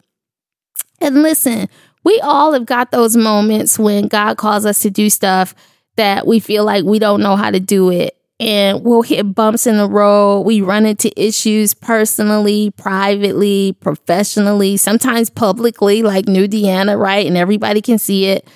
And 1.00 1.22
listen, 1.22 1.68
we 2.04 2.20
all 2.20 2.52
have 2.52 2.66
got 2.66 2.90
those 2.90 3.16
moments 3.16 3.78
when 3.78 4.08
God 4.08 4.36
calls 4.36 4.66
us 4.66 4.80
to 4.80 4.90
do 4.90 5.08
stuff 5.08 5.54
that 5.96 6.26
we 6.26 6.40
feel 6.40 6.64
like 6.64 6.84
we 6.84 6.98
don't 6.98 7.22
know 7.22 7.36
how 7.36 7.50
to 7.50 7.60
do 7.60 7.90
it. 7.90 8.16
And 8.40 8.84
we'll 8.84 9.02
hit 9.02 9.34
bumps 9.34 9.68
in 9.68 9.76
the 9.76 9.88
road. 9.88 10.40
We 10.40 10.62
run 10.62 10.84
into 10.84 11.12
issues 11.20 11.74
personally, 11.74 12.72
privately, 12.72 13.76
professionally, 13.80 14.76
sometimes 14.76 15.30
publicly, 15.30 16.02
like 16.02 16.26
New 16.26 16.48
Deanna, 16.48 16.98
right? 16.98 17.24
And 17.24 17.36
everybody 17.36 17.80
can 17.80 17.98
see 17.98 18.26
it. 18.26 18.48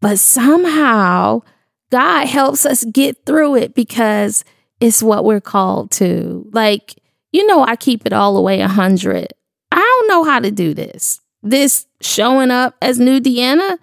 But 0.00 0.18
somehow 0.18 1.42
God 1.90 2.26
helps 2.26 2.66
us 2.66 2.84
get 2.84 3.24
through 3.24 3.56
it 3.56 3.74
because 3.74 4.44
it's 4.80 5.02
what 5.02 5.24
we're 5.24 5.40
called 5.40 5.90
to. 5.92 6.48
Like, 6.52 6.94
you 7.32 7.46
know, 7.46 7.64
I 7.64 7.76
keep 7.76 8.06
it 8.06 8.12
all 8.12 8.34
the 8.34 8.40
way 8.40 8.60
100. 8.60 9.28
I 9.72 9.76
don't 9.76 10.08
know 10.08 10.24
how 10.24 10.40
to 10.40 10.50
do 10.50 10.74
this. 10.74 11.20
This 11.42 11.86
showing 12.00 12.50
up 12.50 12.76
as 12.80 12.98
new 12.98 13.20
Deanna 13.20 13.78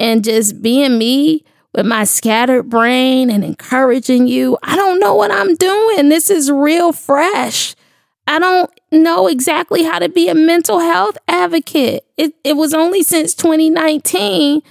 and 0.00 0.24
just 0.24 0.62
being 0.62 0.98
me 0.98 1.44
with 1.74 1.86
my 1.86 2.04
scattered 2.04 2.68
brain 2.68 3.30
and 3.30 3.44
encouraging 3.44 4.26
you. 4.26 4.58
I 4.62 4.76
don't 4.76 5.00
know 5.00 5.14
what 5.14 5.30
I'm 5.30 5.54
doing. 5.54 6.08
This 6.08 6.28
is 6.28 6.50
real 6.50 6.92
fresh. 6.92 7.74
I 8.26 8.38
don't 8.38 8.70
know 8.90 9.26
exactly 9.26 9.82
how 9.82 9.98
to 9.98 10.08
be 10.08 10.28
a 10.28 10.34
mental 10.34 10.78
health 10.78 11.18
advocate. 11.28 12.04
It, 12.16 12.34
it 12.44 12.56
was 12.56 12.74
only 12.74 13.02
since 13.02 13.34
2019 13.34 14.62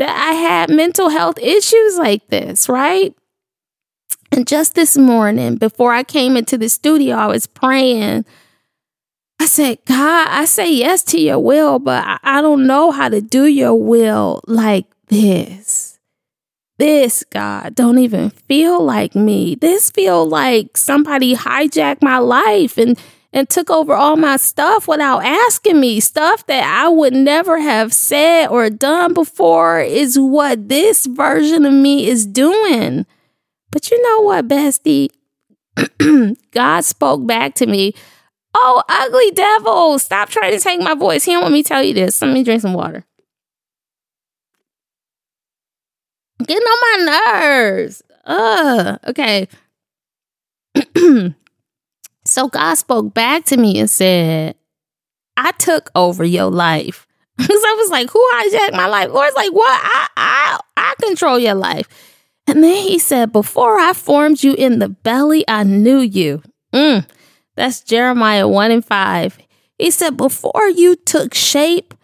that 0.00 0.16
I 0.16 0.32
had 0.32 0.70
mental 0.70 1.10
health 1.10 1.38
issues 1.38 1.98
like 1.98 2.26
this, 2.28 2.70
right? 2.70 3.14
And 4.32 4.46
just 4.46 4.74
this 4.74 4.96
morning, 4.96 5.56
before 5.56 5.92
I 5.92 6.04
came 6.04 6.38
into 6.38 6.56
the 6.56 6.70
studio, 6.70 7.16
I 7.16 7.26
was 7.26 7.46
praying. 7.46 8.24
I 9.38 9.44
said, 9.44 9.76
God, 9.84 10.28
I 10.30 10.46
say 10.46 10.72
yes 10.72 11.02
to 11.04 11.20
your 11.20 11.38
will, 11.38 11.78
but 11.78 12.02
I 12.22 12.40
don't 12.40 12.66
know 12.66 12.92
how 12.92 13.10
to 13.10 13.20
do 13.20 13.44
your 13.44 13.74
will 13.74 14.40
like 14.46 14.86
this. 15.08 15.98
This, 16.78 17.22
God, 17.28 17.74
don't 17.74 17.98
even 17.98 18.30
feel 18.30 18.82
like 18.82 19.14
me. 19.14 19.54
This 19.54 19.90
feel 19.90 20.26
like 20.26 20.78
somebody 20.78 21.36
hijacked 21.36 22.00
my 22.00 22.16
life 22.16 22.78
and 22.78 22.98
and 23.32 23.48
took 23.48 23.70
over 23.70 23.94
all 23.94 24.16
my 24.16 24.36
stuff 24.36 24.88
without 24.88 25.24
asking 25.24 25.80
me. 25.80 26.00
Stuff 26.00 26.46
that 26.46 26.64
I 26.64 26.88
would 26.88 27.12
never 27.12 27.60
have 27.60 27.92
said 27.92 28.48
or 28.48 28.70
done 28.70 29.14
before 29.14 29.80
is 29.80 30.18
what 30.18 30.68
this 30.68 31.06
version 31.06 31.64
of 31.64 31.72
me 31.72 32.06
is 32.08 32.26
doing. 32.26 33.06
But 33.70 33.90
you 33.90 34.02
know 34.02 34.20
what, 34.24 34.48
bestie? 34.48 35.10
God 36.52 36.84
spoke 36.84 37.26
back 37.26 37.54
to 37.56 37.66
me 37.66 37.94
Oh, 38.52 38.82
ugly 38.88 39.30
devil, 39.30 39.98
stop 39.98 40.28
trying 40.28 40.52
to 40.52 40.60
take 40.60 40.80
my 40.80 40.94
voice. 40.94 41.24
He 41.24 41.32
don't 41.32 41.42
want 41.42 41.54
me 41.54 41.62
to 41.62 41.68
tell 41.68 41.82
you 41.82 41.94
this. 41.94 42.20
Let 42.20 42.32
me 42.32 42.42
drink 42.42 42.62
some 42.62 42.74
water. 42.74 43.04
Getting 46.44 46.66
on 46.66 47.06
my 47.06 47.30
nerves. 47.32 48.02
Ugh. 48.24 48.98
Okay. 49.06 49.48
so 52.30 52.48
God 52.48 52.74
spoke 52.74 53.12
back 53.12 53.44
to 53.46 53.56
me 53.56 53.78
and 53.78 53.90
said, 53.90 54.54
I 55.36 55.52
took 55.52 55.90
over 55.94 56.24
your 56.24 56.50
life. 56.50 57.06
Because 57.40 57.62
I 57.66 57.74
was 57.78 57.90
like, 57.90 58.10
who 58.10 58.30
hijacked 58.34 58.76
my 58.76 58.86
life? 58.86 59.08
Or 59.08 59.14
Lord's 59.14 59.34
like, 59.34 59.50
what? 59.50 59.80
I, 59.82 60.08
I, 60.14 60.60
I 60.76 60.94
control 61.00 61.38
your 61.38 61.54
life. 61.54 61.88
And 62.46 62.62
then 62.62 62.76
he 62.86 62.98
said, 62.98 63.32
before 63.32 63.78
I 63.78 63.94
formed 63.94 64.42
you 64.42 64.52
in 64.52 64.78
the 64.78 64.90
belly, 64.90 65.46
I 65.48 65.62
knew 65.62 66.00
you. 66.00 66.42
Mm. 66.74 67.08
That's 67.56 67.80
Jeremiah 67.80 68.46
1 68.46 68.70
and 68.70 68.84
5. 68.84 69.38
He 69.80 69.90
said, 69.90 70.16
Before 70.18 70.68
you 70.68 70.94
took 70.94 71.32
shape 71.32 71.94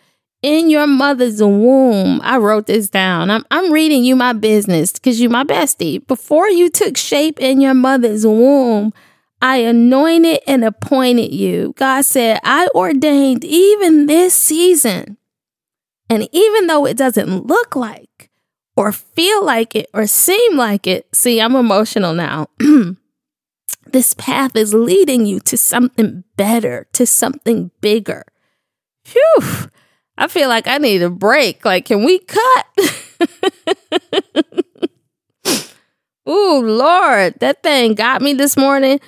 in 0.42 0.70
your 0.70 0.86
mother's 0.86 1.42
womb, 1.42 2.20
I 2.22 2.38
wrote 2.38 2.66
this 2.66 2.88
down. 2.88 3.30
I'm, 3.30 3.44
I'm 3.50 3.70
reading 3.72 4.02
you 4.02 4.16
my 4.16 4.32
business 4.32 4.92
because 4.92 5.20
you're 5.20 5.30
my 5.30 5.44
bestie. 5.44 6.06
Before 6.06 6.48
you 6.48 6.70
took 6.70 6.96
shape 6.96 7.38
in 7.38 7.60
your 7.60 7.74
mother's 7.74 8.26
womb, 8.26 8.94
I 9.46 9.58
anointed 9.58 10.40
and 10.48 10.64
appointed 10.64 11.32
you. 11.32 11.72
God 11.76 12.04
said, 12.04 12.40
I 12.42 12.66
ordained 12.74 13.44
even 13.44 14.06
this 14.06 14.34
season. 14.34 15.18
And 16.10 16.28
even 16.32 16.66
though 16.66 16.84
it 16.84 16.96
doesn't 16.96 17.46
look 17.46 17.76
like 17.76 18.28
or 18.74 18.90
feel 18.90 19.44
like 19.44 19.76
it 19.76 19.88
or 19.94 20.08
seem 20.08 20.56
like 20.56 20.88
it, 20.88 21.06
see, 21.14 21.40
I'm 21.40 21.54
emotional 21.54 22.12
now. 22.12 22.48
This 23.88 24.14
path 24.14 24.56
is 24.56 24.74
leading 24.74 25.26
you 25.26 25.38
to 25.40 25.56
something 25.56 26.24
better, 26.36 26.88
to 26.92 27.06
something 27.06 27.70
bigger. 27.80 28.24
Phew. 29.04 29.70
I 30.18 30.26
feel 30.26 30.48
like 30.48 30.66
I 30.66 30.78
need 30.78 31.02
a 31.02 31.08
break. 31.08 31.64
Like, 31.64 31.84
can 31.84 32.02
we 32.02 32.18
cut? 32.18 32.66
Ooh, 36.28 36.60
Lord, 36.60 37.34
that 37.38 37.62
thing 37.62 37.94
got 37.94 38.22
me 38.22 38.32
this 38.34 38.56
morning. 38.56 38.98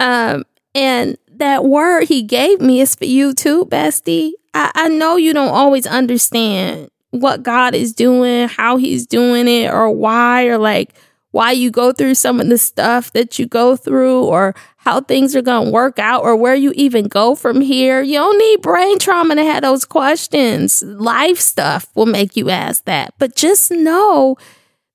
Um, 0.00 0.44
and 0.74 1.16
that 1.28 1.64
word 1.64 2.04
he 2.04 2.22
gave 2.22 2.60
me 2.60 2.80
is 2.80 2.94
for 2.94 3.04
you 3.04 3.32
too, 3.32 3.66
bestie. 3.66 4.32
I, 4.54 4.70
I 4.74 4.88
know 4.88 5.16
you 5.16 5.32
don't 5.32 5.54
always 5.54 5.86
understand 5.86 6.90
what 7.10 7.42
God 7.42 7.74
is 7.74 7.92
doing, 7.92 8.48
how 8.48 8.76
he's 8.76 9.06
doing 9.06 9.48
it, 9.48 9.72
or 9.72 9.90
why, 9.90 10.46
or 10.46 10.58
like 10.58 10.94
why 11.30 11.52
you 11.52 11.70
go 11.70 11.92
through 11.92 12.14
some 12.14 12.40
of 12.40 12.48
the 12.48 12.58
stuff 12.58 13.12
that 13.12 13.38
you 13.38 13.46
go 13.46 13.76
through 13.76 14.24
or 14.24 14.54
how 14.76 15.00
things 15.00 15.36
are 15.36 15.42
going 15.42 15.66
to 15.66 15.70
work 15.70 15.98
out 15.98 16.22
or 16.22 16.36
where 16.36 16.54
you 16.54 16.72
even 16.76 17.08
go 17.08 17.34
from 17.34 17.60
here. 17.60 18.00
You 18.00 18.14
don't 18.14 18.38
need 18.38 18.62
brain 18.62 18.98
trauma 18.98 19.34
to 19.34 19.44
have 19.44 19.62
those 19.62 19.84
questions. 19.84 20.82
Life 20.82 21.38
stuff 21.38 21.88
will 21.94 22.06
make 22.06 22.36
you 22.36 22.48
ask 22.48 22.84
that. 22.84 23.14
But 23.18 23.36
just 23.36 23.70
know 23.70 24.36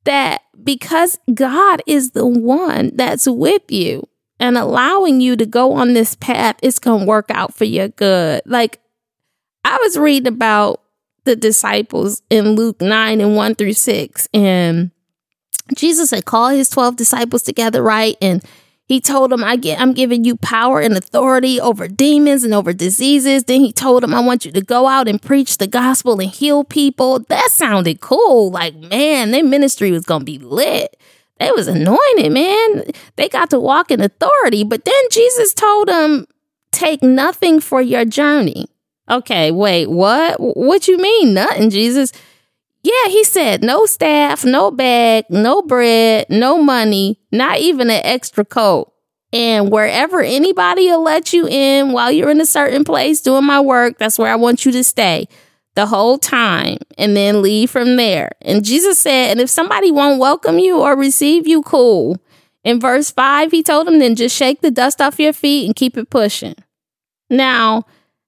that 0.06 0.42
because 0.64 1.20
God 1.34 1.82
is 1.86 2.12
the 2.12 2.26
one 2.26 2.92
that's 2.96 3.28
with 3.28 3.72
you 3.72 4.08
and 4.42 4.58
allowing 4.58 5.22
you 5.22 5.36
to 5.38 5.46
go 5.46 5.74
on 5.74 5.94
this 5.94 6.16
path, 6.16 6.58
it's 6.62 6.80
going 6.80 7.02
to 7.02 7.06
work 7.06 7.30
out 7.30 7.54
for 7.54 7.66
your 7.66 7.90
good. 7.90 8.42
Like 8.46 8.80
I 9.64 9.78
was 9.82 9.98
reading 9.98 10.28
about 10.28 10.82
the 11.24 11.36
disciples 11.36 12.24
in 12.30 12.56
Luke 12.56 12.82
9 12.82 13.22
and 13.22 13.36
1 13.36 13.56
through 13.56 13.74
6 13.74 14.28
and 14.34 14.92
Jesus 15.78 16.12
had 16.12 16.26
called 16.26 16.54
his 16.54 16.70
12 16.70 16.96
disciples 16.98 17.44
together, 17.44 17.82
right? 17.82 18.18
And 18.22 18.44
he 18.86 19.00
told 19.00 19.32
them, 19.32 19.44
I 19.44 19.56
get, 19.56 19.80
I'm 19.80 19.94
giving 19.94 20.26
you 20.26 20.36
power 20.36 20.82
and 20.82 20.98
authority 20.98 21.62
over 21.62 21.88
demons 21.88 22.44
and 22.44 22.54
over 22.54 22.74
diseases. 22.74 23.46
Then 23.46 23.62
he 23.62 23.72
told 23.72 24.04
them, 24.04 24.14
I 24.14 24.20
want 24.20 24.44
you 24.44 24.52
to 24.52 24.62
go 24.62 24.88
out 24.88 25.08
and 25.08 25.22
preach 25.22 25.60
the 25.60 25.68
gospel 25.68 26.20
and 26.20 26.30
heal 26.30 26.66
people. 26.66 27.20
That 27.20 27.52
sounded 27.52 28.02
cool. 28.02 28.52
Like, 28.52 28.76
man, 28.76 29.32
their 29.32 29.46
ministry 29.46 29.92
was 29.92 30.06
going 30.06 30.22
to 30.22 30.26
be 30.26 30.40
lit. 30.40 30.98
They 31.42 31.52
was 31.52 31.68
anointed, 31.68 32.32
man. 32.32 32.84
They 33.16 33.28
got 33.28 33.50
to 33.50 33.60
walk 33.60 33.90
in 33.90 34.00
authority. 34.00 34.64
But 34.64 34.86
then 34.86 35.04
Jesus 35.10 35.56
told 35.56 35.88
them, 35.88 36.28
take 36.72 37.02
nothing 37.02 37.60
for 37.60 37.82
your 37.82 38.06
journey. 38.06 38.68
Okay, 39.10 39.50
wait, 39.50 39.90
what? 39.90 40.40
What 40.40 40.88
you 40.88 41.00
mean, 41.00 41.34
nothing, 41.34 41.72
Jesus? 41.72 42.12
Yeah, 42.84 43.08
he 43.08 43.24
said 43.24 43.64
no 43.64 43.88
staff, 43.88 44.46
no 44.46 44.70
bag, 44.70 45.26
no 45.32 45.64
bread, 45.64 46.28
no 46.30 46.62
money, 46.62 47.20
not 47.32 47.58
even 47.58 47.90
an 47.90 48.02
extra 48.04 48.46
coat. 48.46 48.94
And 49.34 49.72
wherever 49.72 50.22
anybody 50.22 50.92
will 50.92 51.02
let 51.02 51.34
you 51.34 51.48
in 51.48 51.92
while 51.92 52.12
you're 52.12 52.30
in 52.30 52.42
a 52.42 52.46
certain 52.46 52.84
place 52.84 53.20
doing 53.20 53.46
my 53.46 53.62
work, 53.62 53.98
that's 53.98 54.20
where 54.20 54.32
I 54.32 54.36
want 54.36 54.64
you 54.64 54.72
to 54.74 54.84
stay 54.84 55.28
the 55.76 55.86
whole 55.86 56.18
time 56.18 56.78
and 56.98 57.16
then 57.16 57.42
leave 57.42 57.70
from 57.70 57.96
there. 57.96 58.32
And 58.42 58.64
Jesus 58.64 59.00
said, 59.00 59.32
and 59.32 59.40
if 59.40 59.50
somebody 59.50 59.92
won't 59.92 60.20
welcome 60.20 60.60
you 60.60 60.80
or 60.80 60.96
receive 60.96 61.48
you, 61.48 61.62
cool. 61.62 62.18
In 62.64 62.80
verse 62.80 63.10
5, 63.10 63.52
he 63.52 63.64
told 63.64 63.88
him, 63.88 64.00
then 64.00 64.16
just 64.16 64.36
shake 64.36 64.62
the 64.62 64.72
dust 64.72 65.02
off 65.02 65.20
your 65.20 65.34
feet 65.34 65.66
and 65.66 65.76
keep 65.76 65.98
it 65.98 66.10
pushing. 66.10 66.56
Now, 67.30 67.86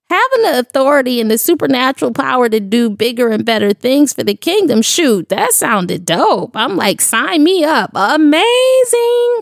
having 0.08 0.42
the 0.42 0.58
authority 0.58 1.20
and 1.20 1.30
the 1.30 1.38
supernatural 1.38 2.12
power 2.12 2.48
to 2.48 2.60
do 2.60 2.90
bigger 2.90 3.28
and 3.28 3.44
better 3.44 3.72
things 3.72 4.12
for 4.12 4.24
the 4.24 4.34
kingdom, 4.34 4.82
shoot, 4.82 5.28
that 5.28 5.52
sounded 5.52 6.04
dope. 6.04 6.56
I'm 6.56 6.76
like, 6.76 7.00
sign 7.00 7.44
me 7.44 7.64
up. 7.64 7.90
Amazing. 7.94 9.40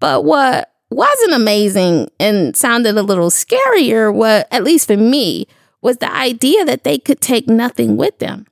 But 0.00 0.24
what 0.24 0.72
wasn't 0.90 1.34
amazing 1.34 2.08
and 2.18 2.56
sounded 2.56 2.96
a 2.96 3.02
little 3.02 3.30
scarier, 3.30 4.12
what 4.12 4.48
at 4.50 4.64
least 4.64 4.86
for 4.86 4.96
me, 4.96 5.46
was 5.84 5.98
the 5.98 6.10
idea 6.10 6.64
that 6.64 6.82
they 6.82 6.98
could 6.98 7.20
take 7.20 7.46
nothing 7.46 7.98
with 7.98 8.18
them. 8.18 8.46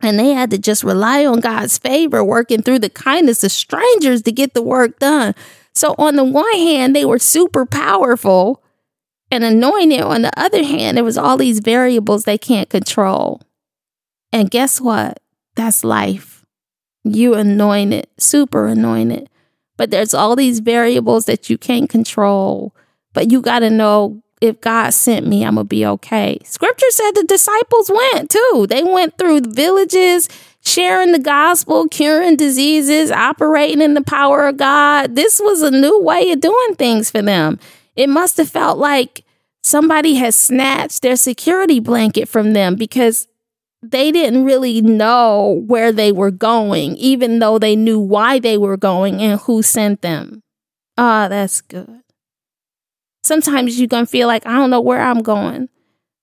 And 0.00 0.18
they 0.18 0.32
had 0.32 0.50
to 0.50 0.58
just 0.58 0.82
rely 0.82 1.24
on 1.24 1.40
God's 1.40 1.78
favor, 1.78 2.22
working 2.22 2.62
through 2.62 2.80
the 2.80 2.90
kindness 2.90 3.44
of 3.44 3.52
strangers 3.52 4.22
to 4.22 4.32
get 4.32 4.52
the 4.52 4.60
work 4.60 4.98
done. 4.98 5.34
So, 5.72 5.94
on 5.98 6.16
the 6.16 6.24
one 6.24 6.52
hand, 6.52 6.94
they 6.94 7.04
were 7.04 7.20
super 7.20 7.64
powerful, 7.64 8.62
and 9.30 9.44
anointed, 9.44 10.00
on 10.00 10.22
the 10.22 10.38
other 10.38 10.64
hand, 10.64 10.96
there 10.96 11.04
was 11.04 11.16
all 11.16 11.36
these 11.36 11.60
variables 11.60 12.24
they 12.24 12.38
can't 12.38 12.68
control. 12.68 13.40
And 14.32 14.50
guess 14.50 14.80
what? 14.80 15.20
That's 15.54 15.84
life. 15.84 16.44
You 17.04 17.34
anointed, 17.34 18.08
super 18.18 18.66
anointed. 18.66 19.30
But 19.76 19.90
there's 19.90 20.14
all 20.14 20.34
these 20.34 20.58
variables 20.58 21.26
that 21.26 21.48
you 21.48 21.56
can't 21.56 21.88
control. 21.88 22.74
But 23.12 23.30
you 23.30 23.40
got 23.40 23.60
to 23.60 23.70
know 23.70 24.22
if 24.46 24.60
God 24.60 24.90
sent 24.94 25.26
me, 25.26 25.44
I'm 25.44 25.56
going 25.56 25.66
to 25.66 25.68
be 25.68 25.84
okay. 25.84 26.38
Scripture 26.44 26.90
said 26.90 27.12
the 27.12 27.24
disciples 27.24 27.90
went 27.90 28.30
too. 28.30 28.66
They 28.68 28.82
went 28.82 29.18
through 29.18 29.40
villages, 29.42 30.28
sharing 30.64 31.12
the 31.12 31.18
gospel, 31.18 31.88
curing 31.88 32.36
diseases, 32.36 33.10
operating 33.10 33.82
in 33.82 33.94
the 33.94 34.02
power 34.02 34.46
of 34.46 34.56
God. 34.56 35.14
This 35.14 35.40
was 35.40 35.62
a 35.62 35.70
new 35.70 36.00
way 36.00 36.30
of 36.30 36.40
doing 36.40 36.74
things 36.76 37.10
for 37.10 37.22
them 37.22 37.58
it 37.96 38.08
must 38.08 38.36
have 38.36 38.48
felt 38.48 38.78
like 38.78 39.24
somebody 39.62 40.14
has 40.16 40.36
snatched 40.36 41.02
their 41.02 41.16
security 41.16 41.80
blanket 41.80 42.28
from 42.28 42.52
them 42.52 42.76
because 42.76 43.26
they 43.82 44.12
didn't 44.12 44.44
really 44.44 44.80
know 44.82 45.62
where 45.66 45.92
they 45.92 46.12
were 46.12 46.30
going, 46.30 46.96
even 46.96 47.38
though 47.38 47.58
they 47.58 47.74
knew 47.74 47.98
why 47.98 48.38
they 48.38 48.58
were 48.58 48.76
going 48.76 49.20
and 49.20 49.40
who 49.40 49.62
sent 49.62 50.02
them. 50.02 50.42
Ah, 50.98 51.26
oh, 51.26 51.28
that's 51.28 51.60
good. 51.62 52.02
Sometimes 53.26 53.78
you're 53.78 53.88
going 53.88 54.06
to 54.06 54.10
feel 54.10 54.28
like, 54.28 54.46
I 54.46 54.52
don't 54.52 54.70
know 54.70 54.80
where 54.80 55.00
I'm 55.00 55.22
going, 55.22 55.68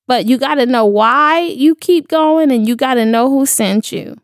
but 0.07 0.25
you 0.25 0.37
got 0.37 0.55
to 0.55 0.65
know 0.65 0.85
why 0.85 1.41
you 1.41 1.75
keep 1.75 2.07
going 2.07 2.51
and 2.51 2.67
you 2.67 2.75
got 2.75 2.95
to 2.95 3.05
know 3.05 3.29
who 3.29 3.45
sent 3.45 3.91
you. 3.91 4.17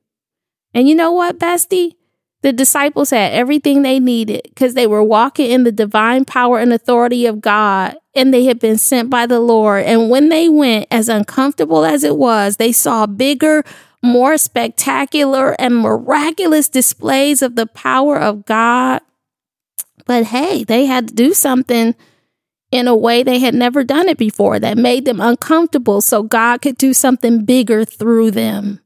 And 0.74 0.88
you 0.88 0.96
know 0.96 1.12
what, 1.12 1.40
bestie? 1.40 1.94
The 2.42 2.54
disciples 2.54 3.10
had 3.10 3.34
everything 3.34 3.82
they 3.82 4.00
needed 4.00 4.44
because 4.46 4.74
they 4.74 4.88
were 4.88 5.04
walking 5.04 5.52
in 5.52 5.66
the 5.66 5.74
divine 5.74 6.24
power 6.24 6.58
and 6.58 6.72
authority 6.72 7.26
of 7.26 7.42
God 7.42 7.98
and 8.16 8.34
they 8.34 8.46
had 8.46 8.60
been 8.60 8.78
sent 8.78 9.10
by 9.10 9.26
the 9.26 9.40
Lord. 9.40 9.84
And 9.86 10.10
when 10.10 10.30
they 10.30 10.48
went, 10.48 10.88
as 10.90 11.10
uncomfortable 11.10 11.84
as 11.84 12.04
it 12.04 12.16
was, 12.16 12.58
they 12.58 12.72
saw 12.72 13.06
bigger, 13.06 13.64
more 14.02 14.38
spectacular, 14.38 15.52
and 15.60 15.78
miraculous 15.78 16.70
displays 16.70 17.42
of 17.42 17.56
the 17.56 17.68
power 17.68 18.18
of 18.18 18.46
God. 18.46 19.02
But 20.06 20.26
hey, 20.26 20.64
they 20.64 20.86
had 20.86 21.10
to 21.10 21.14
do 21.14 21.34
something 21.34 21.94
in 22.72 22.88
a 22.88 22.96
way 22.96 23.24
they 23.24 23.40
had 23.40 23.56
never 23.56 23.84
done 23.84 24.08
it 24.08 24.18
before 24.18 24.60
that 24.60 24.78
made 24.78 25.06
them 25.06 25.20
uncomfortable 25.20 26.02
so 26.02 26.24
God 26.24 26.62
could 26.62 26.78
do 26.78 26.94
something 26.94 27.46
bigger 27.46 27.84
through 27.84 28.32
them. 28.32 28.80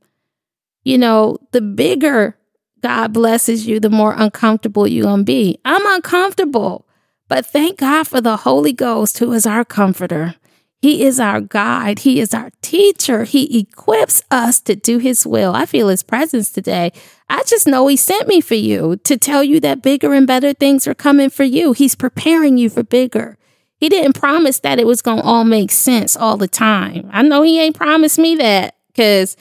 You 0.83 0.97
know, 0.97 1.37
the 1.51 1.61
bigger 1.61 2.37
God 2.81 3.13
blesses 3.13 3.65
you, 3.67 3.79
the 3.79 3.89
more 3.89 4.13
uncomfortable 4.15 4.87
you're 4.87 5.05
going 5.05 5.21
to 5.21 5.23
be. 5.23 5.57
I'm 5.63 5.85
uncomfortable, 5.95 6.85
but 7.29 7.45
thank 7.45 7.79
God 7.79 8.07
for 8.07 8.21
the 8.21 8.37
Holy 8.37 8.73
Ghost 8.73 9.19
who 9.19 9.31
is 9.31 9.45
our 9.45 9.63
comforter. 9.65 10.35
He 10.81 11.05
is 11.05 11.17
our 11.17 11.39
guide. 11.39 11.99
He 11.99 12.19
is 12.19 12.33
our 12.33 12.49
teacher. 12.61 13.23
He 13.23 13.57
equips 13.57 14.21
us 14.29 14.59
to 14.61 14.75
do 14.75 14.97
His 14.97 15.25
will. 15.25 15.55
I 15.55 15.65
feel 15.65 15.87
His 15.87 16.03
presence 16.03 16.51
today. 16.51 16.91
I 17.29 17.43
just 17.43 17.65
know 17.65 17.87
He 17.87 17.95
sent 17.95 18.27
me 18.27 18.41
for 18.41 18.55
you 18.55 18.97
to 19.05 19.17
tell 19.17 19.45
you 19.45 19.61
that 19.61 19.81
bigger 19.81 20.13
and 20.13 20.27
better 20.27 20.51
things 20.53 20.85
are 20.85 20.93
coming 20.93 21.29
for 21.29 21.45
you. 21.45 21.71
He's 21.71 21.95
preparing 21.95 22.57
you 22.57 22.69
for 22.69 22.83
bigger. 22.83 23.37
He 23.83 23.89
didn't 23.89 24.13
promise 24.13 24.59
that 24.59 24.79
it 24.79 24.87
was 24.87 25.01
going 25.01 25.17
to 25.17 25.23
all 25.25 25.43
make 25.43 25.69
sense 25.69 26.15
all 26.15 26.37
the 26.37 26.47
time. 26.47 27.09
I 27.11 27.21
know 27.21 27.41
he 27.41 27.59
ain't 27.59 27.75
promised 27.75 28.17
me 28.17 28.37
that 28.37 28.77
because 28.87 29.35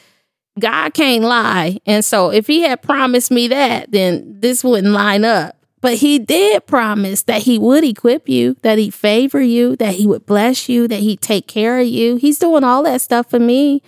God 0.59 0.95
can't 0.95 1.23
lie. 1.23 1.79
And 1.87 2.05
so 2.05 2.33
if 2.33 2.49
he 2.49 2.63
had 2.63 2.83
promised 2.83 3.31
me 3.31 3.47
that, 3.47 3.93
then 3.93 4.41
this 4.41 4.65
wouldn't 4.65 4.93
line 4.93 5.25
up. 5.25 5.59
But 5.81 5.95
he 5.95 6.19
did 6.19 6.67
promise 6.67 7.23
that 7.23 7.43
he 7.43 7.57
would 7.57 7.85
equip 7.85 8.29
you, 8.29 8.57
that 8.63 8.79
he'd 8.79 8.95
favor 8.95 9.41
you, 9.41 9.77
that 9.77 9.95
he 9.95 10.09
would 10.09 10.27
bless 10.27 10.69
you, 10.69 10.89
that 10.89 10.99
he'd 10.99 11.21
take 11.21 11.47
care 11.47 11.79
of 11.79 11.87
you. 11.87 12.17
He's 12.17 12.41
doing 12.41 12.65
all 12.65 12.83
that 12.83 13.01
stuff 13.01 13.31
for 13.31 13.39
me. 13.39 13.81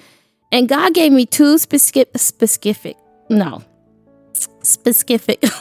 And 0.52 0.68
God 0.68 0.94
gave 0.94 1.10
me 1.10 1.26
two 1.26 1.58
specific, 1.58 2.16
specific, 2.16 2.96
no, 3.28 3.64
specific. 4.62 5.42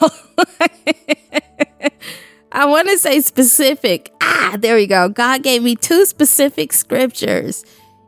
I 2.54 2.66
want 2.66 2.88
to 2.90 2.98
say 3.00 3.20
specific. 3.22 4.14
Ah, 4.22 4.56
there 4.60 4.76
we 4.76 4.86
go. 4.86 5.10
God 5.10 5.42
gave 5.42 5.64
me 5.64 5.76
two 5.76 6.06
specific 6.06 6.72
scriptures 6.72 7.66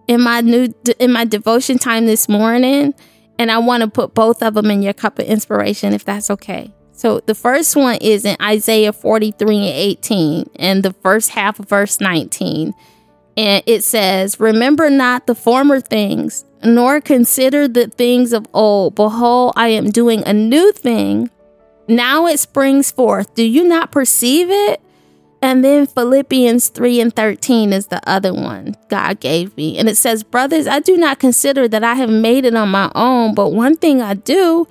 in 0.08 0.22
my 0.22 0.42
new 0.42 0.72
in 1.00 1.12
my 1.12 1.26
devotion 1.26 1.80
time 1.80 2.06
this 2.06 2.30
morning, 2.30 2.94
and 3.40 3.52
I 3.52 3.58
want 3.58 3.82
to 3.82 3.90
put 3.90 4.14
both 4.14 4.44
of 4.44 4.54
them 4.54 4.70
in 4.70 4.84
your 4.84 4.94
cup 4.94 5.18
of 5.18 5.26
inspiration 5.26 5.94
if 5.94 6.06
that's 6.06 6.30
okay. 6.30 6.72
So 6.92 7.22
the 7.22 7.34
first 7.36 7.76
one 7.76 7.98
is 8.00 8.24
in 8.24 8.38
Isaiah 8.40 8.94
43 8.94 9.58
and 9.58 9.66
18 9.66 10.50
and 10.58 10.84
the 10.84 10.94
first 10.94 11.32
half 11.32 11.60
of 11.60 11.68
verse 11.68 12.00
19. 12.00 12.74
And 13.38 13.64
it 13.66 13.84
says, 13.84 14.40
Remember 14.40 14.90
not 14.90 15.28
the 15.28 15.36
former 15.36 15.82
things, 15.82 16.46
nor 16.64 17.02
consider 17.02 17.68
the 17.68 17.88
things 17.88 18.32
of 18.32 18.48
old. 18.54 18.96
Behold, 18.96 19.54
I 19.58 19.70
am 19.70 19.90
doing 19.90 20.24
a 20.26 20.34
new 20.34 20.72
thing. 20.72 21.30
Now 21.88 22.28
it 22.28 22.40
springs 22.40 22.92
forth. 22.92 23.34
Do 23.36 23.44
you 23.44 23.64
not 23.64 23.92
perceive 23.92 24.50
it? 24.50 24.82
And 25.42 25.64
then 25.64 25.86
Philippians 25.86 26.70
3 26.70 27.02
and 27.02 27.16
13 27.16 27.72
is 27.72 27.88
the 27.88 28.02
other 28.10 28.34
one 28.34 28.76
God 28.90 29.20
gave 29.20 29.56
me. 29.56 29.78
And 29.78 29.88
it 29.88 29.96
says, 29.96 30.24
Brothers, 30.24 30.66
I 30.66 30.80
do 30.80 30.98
not 30.98 31.20
consider 31.20 31.68
that 31.68 31.84
I 31.84 31.94
have 31.96 32.10
made 32.10 32.46
it 32.46 32.56
on 32.56 32.70
my 32.70 32.92
own, 32.96 33.36
but 33.36 33.50
one 33.50 33.76
thing 33.76 34.02
I 34.02 34.16
do, 34.16 34.68